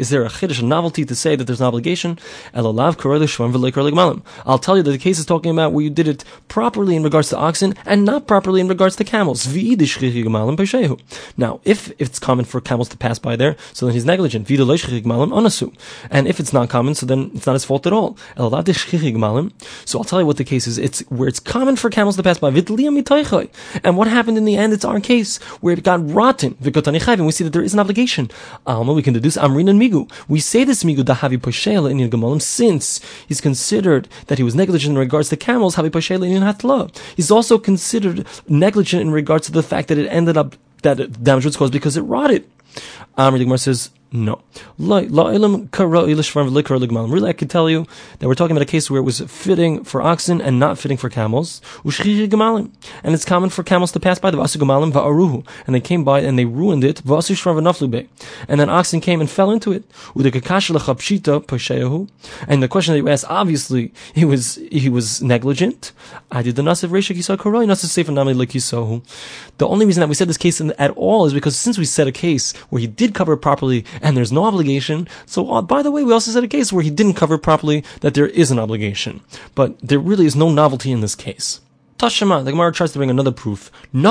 there 0.09 0.23
a 0.23 0.29
chiddush, 0.29 0.59
a 0.59 0.65
novelty 0.65 1.05
to 1.05 1.15
say 1.15 1.35
that 1.35 1.45
there's 1.45 1.61
an 1.61 1.67
obligation? 1.67 2.17
I'll 2.53 2.73
tell 4.59 4.77
you 4.77 4.83
that 4.83 4.91
the 4.91 4.97
case 4.97 5.19
is 5.19 5.25
talking 5.25 5.51
about 5.51 5.73
where 5.73 5.83
you 5.83 5.89
did 5.89 6.07
it 6.07 6.23
properly 6.47 6.95
in 6.95 7.03
regards 7.03 7.29
to 7.29 7.37
oxen 7.37 7.73
and 7.85 8.05
not 8.05 8.27
properly 8.27 8.61
in 8.61 8.67
regards 8.67 8.95
to 8.97 9.03
camels. 9.03 9.45
Now, 11.37 11.59
if, 11.63 11.91
if 11.99 12.01
it's 12.01 12.19
common 12.19 12.45
for 12.45 12.61
camels 12.61 12.89
to 12.89 12.97
pass 12.97 13.19
by 13.19 13.35
there, 13.35 13.55
so 13.73 13.85
then 13.85 13.93
he's 13.93 14.05
negligent. 14.05 14.49
And 14.49 16.27
if 16.27 16.39
it's 16.39 16.53
not 16.53 16.69
common, 16.69 16.95
so 16.95 17.05
then 17.05 17.31
it's 17.33 17.45
not 17.45 17.53
his 17.53 17.65
fault 17.65 17.85
at 17.87 17.93
all. 17.93 18.17
So 18.37 19.99
I'll 19.99 20.03
tell 20.03 20.19
you 20.19 20.25
what 20.25 20.37
the 20.37 20.43
case 20.43 20.67
is. 20.67 20.77
It's 20.77 20.99
where 21.09 21.27
it's 21.27 21.39
common 21.39 21.75
for 21.75 21.89
camels 21.89 22.15
to 22.17 22.23
pass 22.23 22.39
by. 22.39 22.49
And 23.83 23.97
what 23.97 24.07
happened 24.07 24.37
in 24.37 24.45
the 24.45 24.57
end? 24.57 24.73
It's 24.73 24.85
our 24.85 24.99
case 24.99 25.37
where 25.61 25.73
it 25.73 25.83
got 25.83 26.01
rotten. 26.13 26.57
And 26.61 27.25
we 27.25 27.31
see 27.31 27.43
that 27.43 27.53
there 27.53 27.61
is 27.61 27.73
an 27.73 27.79
obligation. 27.79 28.29
Um, 28.65 28.77
Alma, 28.77 28.93
we 28.93 29.03
can 29.03 29.13
deduce 29.13 29.37
Amrin 29.37 29.69
and 29.69 29.79
Migu. 29.81 30.11
We 30.27 30.39
say 30.39 30.63
this 30.63 30.83
Migu 30.83 31.03
dahavi 31.03 31.37
poshela 31.37 31.91
in 31.91 32.09
Gemalim 32.09 32.41
since 32.41 32.99
he's 33.27 33.41
considered 33.41 34.07
that 34.27 34.37
he 34.37 34.43
was 34.43 34.55
negligent 34.55 34.93
in 34.93 34.97
regards 34.97 35.29
to 35.29 35.37
camels, 35.37 35.75
havi 35.75 35.89
poshela 35.89 36.29
in 36.29 36.43
Hatla. 36.43 36.95
He's 37.15 37.31
also 37.31 37.57
considered 37.57 38.25
negligent 38.47 39.01
in 39.01 39.11
regards 39.11 39.45
to 39.47 39.51
the 39.51 39.63
fact 39.63 39.87
that 39.89 39.97
it 39.97 40.07
ended 40.07 40.37
up 40.37 40.55
that 40.81 41.23
damage 41.23 41.45
was 41.45 41.55
caused 41.55 41.73
because 41.73 41.95
it 41.95 42.01
rotted. 42.01 42.49
Amr 43.17 43.37
Gemara 43.39 43.57
says 43.57 43.91
no. 44.13 44.41
Really, 44.77 45.07
I 47.29 47.33
could 47.33 47.49
tell 47.49 47.69
you 47.69 47.87
that 48.19 48.27
we're 48.27 48.35
talking 48.35 48.57
about 48.57 48.63
a 48.63 48.65
case 48.65 48.91
where 48.91 48.99
it 48.99 49.03
was 49.03 49.21
fitting 49.21 49.85
for 49.85 50.01
oxen 50.01 50.41
and 50.41 50.59
not 50.59 50.77
fitting 50.77 50.97
for 50.97 51.09
camels. 51.09 51.61
And 51.85 53.13
it's 53.13 53.23
common 53.23 53.49
for 53.49 53.63
camels 53.63 53.93
to 53.93 54.01
pass 54.01 54.19
by 54.19 54.31
the 54.31 54.37
Vasu 54.37 55.45
and 55.65 55.75
they 55.75 55.79
came 55.79 56.03
by 56.03 56.19
and 56.19 56.37
they 56.37 56.43
ruined 56.43 56.83
it. 56.83 57.01
And 57.05 58.59
then 58.59 58.69
oxen 58.69 58.99
came 58.99 59.21
and 59.21 59.29
fell 59.29 59.49
into 59.49 59.71
it. 59.71 59.85
And 60.13 60.25
the 62.63 62.67
question 62.69 62.93
that 62.93 62.97
you 62.97 63.07
asked, 63.07 63.25
obviously, 63.29 63.93
he 64.13 64.25
was 64.25 64.55
he 64.71 64.89
was 64.89 65.21
negligent. 65.21 65.93
I 66.31 66.41
did 66.41 66.57
the 66.57 66.63
Nasiv 66.63 66.89
Resha 66.89 67.15
The 69.57 69.67
only 69.67 69.85
reason 69.85 70.01
that 70.01 70.09
we 70.09 70.15
said 70.15 70.27
this 70.27 70.37
case 70.37 70.59
at 70.59 70.91
all 70.91 71.25
is 71.25 71.33
because 71.33 71.55
since 71.55 71.77
we 71.77 71.85
said 71.85 72.07
a 72.07 72.11
case 72.11 72.51
where 72.69 72.81
he 72.81 72.87
did 72.87 73.13
cover 73.13 73.37
properly 73.37 73.85
and 74.01 74.15
there's 74.15 74.31
no 74.31 74.45
obligation. 74.45 75.07
So, 75.25 75.51
uh, 75.51 75.61
by 75.61 75.81
the 75.81 75.91
way, 75.91 76.03
we 76.03 76.13
also 76.13 76.31
said 76.31 76.43
a 76.43 76.47
case 76.47 76.73
where 76.73 76.83
he 76.83 76.89
didn't 76.89 77.15
cover 77.15 77.37
properly 77.37 77.83
that 78.01 78.13
there 78.13 78.27
is 78.27 78.51
an 78.51 78.59
obligation. 78.59 79.21
But 79.55 79.79
there 79.79 79.99
really 79.99 80.25
is 80.25 80.35
no 80.35 80.51
novelty 80.51 80.91
in 80.91 81.01
this 81.01 81.15
case. 81.15 81.61
Tashema, 82.01 82.43
the 82.43 82.49
Gemara 82.49 82.71
tries 82.71 82.93
to 82.93 82.97
bring 82.97 83.11
another 83.11 83.31
proof. 83.31 83.69
If 83.93 84.03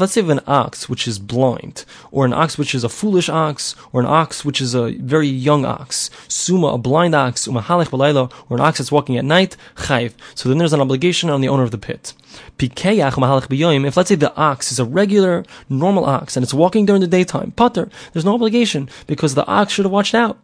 let's 0.00 0.12
say 0.12 0.20
an 0.20 0.40
ox 0.48 0.88
which 0.88 1.06
is 1.06 1.20
blind, 1.20 1.84
or 2.10 2.24
an 2.24 2.32
ox 2.32 2.58
which 2.58 2.74
is 2.74 2.82
a 2.82 2.88
foolish 2.88 3.28
ox, 3.28 3.76
or 3.92 4.00
an 4.00 4.06
ox 4.08 4.44
which 4.44 4.60
is 4.60 4.74
a 4.74 4.90
very 4.94 5.28
young 5.28 5.64
ox, 5.64 6.10
suma, 6.26 6.66
a 6.66 6.78
blind 6.78 7.14
ox, 7.14 7.46
or 7.46 7.56
an 7.56 8.60
ox 8.60 8.78
that's 8.78 8.90
walking 8.90 9.16
at 9.16 9.24
night, 9.24 9.56
chayv. 9.76 10.14
So 10.34 10.48
then 10.48 10.58
there's 10.58 10.72
an 10.72 10.80
obligation 10.80 11.30
on 11.30 11.40
the 11.40 11.48
owner 11.48 11.62
of 11.62 11.70
the 11.70 11.78
pit. 11.78 12.14
If 12.58 13.96
let's 13.96 14.08
say 14.08 14.16
the 14.16 14.34
ox 14.36 14.72
is 14.72 14.80
a 14.80 14.84
regular, 14.84 15.44
normal 15.68 16.04
ox, 16.04 16.36
and 16.36 16.42
it's 16.42 16.52
walking 16.52 16.84
during 16.84 17.00
the 17.00 17.06
daytime, 17.06 17.52
putter, 17.52 17.88
there's 18.12 18.24
no 18.24 18.34
obligation, 18.34 18.90
because 19.06 19.36
the 19.36 19.46
ox 19.46 19.72
should 19.72 19.84
have 19.84 19.92
watched 19.92 20.16
out. 20.16 20.36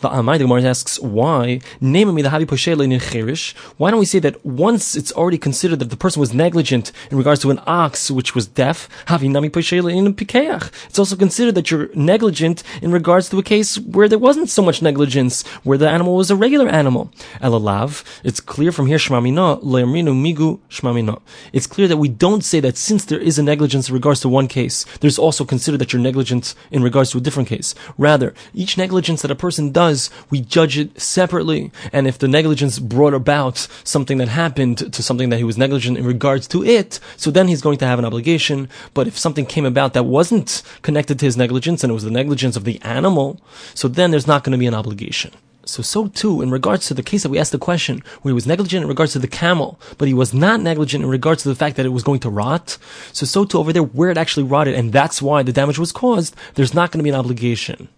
The 0.00 0.08
Gemara 0.08 0.62
asks 0.62 1.00
why. 1.00 1.60
Name 1.80 2.14
me 2.14 2.22
the 2.22 2.28
Havi 2.28 2.46
Poshele 2.46 3.54
Why 3.76 3.90
don't 3.90 4.00
we 4.00 4.06
say 4.06 4.18
that 4.20 4.44
once 4.44 4.96
it's 4.96 5.12
already 5.12 5.38
considered 5.38 5.78
that 5.78 5.90
the 5.90 5.96
person 5.96 6.20
was 6.20 6.34
negligent 6.34 6.92
in 7.10 7.18
regards 7.18 7.40
to 7.42 7.50
an 7.50 7.60
ox 7.66 8.10
which 8.10 8.34
was 8.34 8.46
deaf, 8.46 8.88
Havi 9.06 9.30
Nami 9.30 9.50
Pikeach. 9.50 10.70
It's 10.86 10.98
also 10.98 11.16
considered 11.16 11.54
that 11.54 11.70
you're 11.70 11.88
negligent 11.94 12.62
in 12.82 12.92
regards 12.92 13.28
to 13.30 13.38
a 13.38 13.42
case 13.42 13.78
where 13.78 14.08
there 14.08 14.18
wasn't 14.18 14.50
so 14.50 14.62
much 14.62 14.82
negligence, 14.82 15.46
where 15.62 15.78
the 15.78 15.88
animal 15.88 16.16
was 16.16 16.30
a 16.30 16.36
regular 16.36 16.68
animal. 16.68 17.10
Elalav, 17.40 18.04
it's 18.22 18.40
clear 18.40 18.72
from 18.72 18.86
here 18.86 18.98
Shmamina, 18.98 19.62
Leamrinu 19.62 20.14
Migu 20.14 20.60
Shmamina. 20.68 21.20
It's 21.52 21.66
clear 21.66 21.88
that 21.88 21.96
we 21.96 22.08
don't 22.08 22.44
say 22.44 22.60
that 22.60 22.76
since 22.76 23.04
there 23.04 23.20
is 23.20 23.38
a 23.38 23.42
negligence 23.42 23.88
in 23.88 23.94
regards 23.94 24.20
to 24.20 24.28
one 24.28 24.48
case, 24.48 24.84
there's 25.00 25.18
also 25.18 25.44
considered 25.44 25.78
that 25.78 25.92
you're 25.92 26.02
negligent 26.02 26.54
in 26.70 26.82
regards 26.82 27.10
to 27.10 27.18
a 27.18 27.20
different 27.20 27.48
case. 27.48 27.74
Rather, 27.98 28.34
each 28.54 28.78
negligence 28.78 29.22
that 29.22 29.30
a 29.30 29.34
person 29.34 29.72
does, 29.74 30.08
we 30.30 30.40
judge 30.40 30.78
it 30.78 30.98
separately. 30.98 31.70
And 31.92 32.06
if 32.06 32.18
the 32.18 32.28
negligence 32.28 32.78
brought 32.78 33.12
about 33.12 33.68
something 33.84 34.16
that 34.18 34.28
happened 34.28 34.90
to 34.92 35.02
something 35.02 35.28
that 35.28 35.36
he 35.36 35.44
was 35.44 35.58
negligent 35.58 35.98
in 35.98 36.06
regards 36.06 36.48
to 36.48 36.64
it, 36.64 36.98
so 37.18 37.30
then 37.30 37.48
he's 37.48 37.60
going 37.60 37.78
to 37.78 37.86
have 37.86 37.98
an 37.98 38.06
obligation. 38.06 38.70
But 38.94 39.06
if 39.06 39.18
something 39.18 39.44
came 39.44 39.66
about 39.66 39.92
that 39.92 40.04
wasn't 40.04 40.62
connected 40.80 41.18
to 41.18 41.26
his 41.26 41.36
negligence 41.36 41.84
and 41.84 41.90
it 41.90 41.94
was 41.94 42.04
the 42.04 42.10
negligence 42.10 42.56
of 42.56 42.64
the 42.64 42.80
animal, 42.80 43.38
so 43.74 43.86
then 43.88 44.10
there's 44.10 44.26
not 44.26 44.44
going 44.44 44.52
to 44.52 44.58
be 44.58 44.66
an 44.66 44.74
obligation. 44.74 45.32
So, 45.66 45.82
so 45.82 46.08
too, 46.08 46.42
in 46.42 46.50
regards 46.50 46.86
to 46.88 46.94
the 46.94 47.02
case 47.02 47.22
that 47.22 47.30
we 47.30 47.38
asked 47.38 47.52
the 47.52 47.58
question, 47.58 48.02
where 48.22 48.30
he 48.30 48.34
was 48.34 48.46
negligent 48.46 48.82
in 48.82 48.88
regards 48.88 49.12
to 49.12 49.18
the 49.18 49.28
camel, 49.28 49.80
but 49.98 50.08
he 50.08 50.14
was 50.14 50.34
not 50.34 50.60
negligent 50.60 51.02
in 51.02 51.10
regards 51.10 51.42
to 51.42 51.48
the 51.48 51.54
fact 51.54 51.76
that 51.76 51.86
it 51.86 51.90
was 51.90 52.02
going 52.02 52.20
to 52.20 52.30
rot. 52.30 52.76
So, 53.12 53.24
so 53.26 53.44
too 53.44 53.58
over 53.58 53.72
there, 53.72 53.82
where 53.82 54.10
it 54.10 54.18
actually 54.18 54.44
rotted, 54.44 54.74
and 54.74 54.92
that's 54.92 55.22
why 55.22 55.42
the 55.42 55.52
damage 55.52 55.78
was 55.78 55.92
caused, 55.92 56.34
there's 56.54 56.74
not 56.74 56.90
going 56.90 56.98
to 56.98 57.04
be 57.04 57.10
an 57.10 57.16
obligation. 57.16 57.88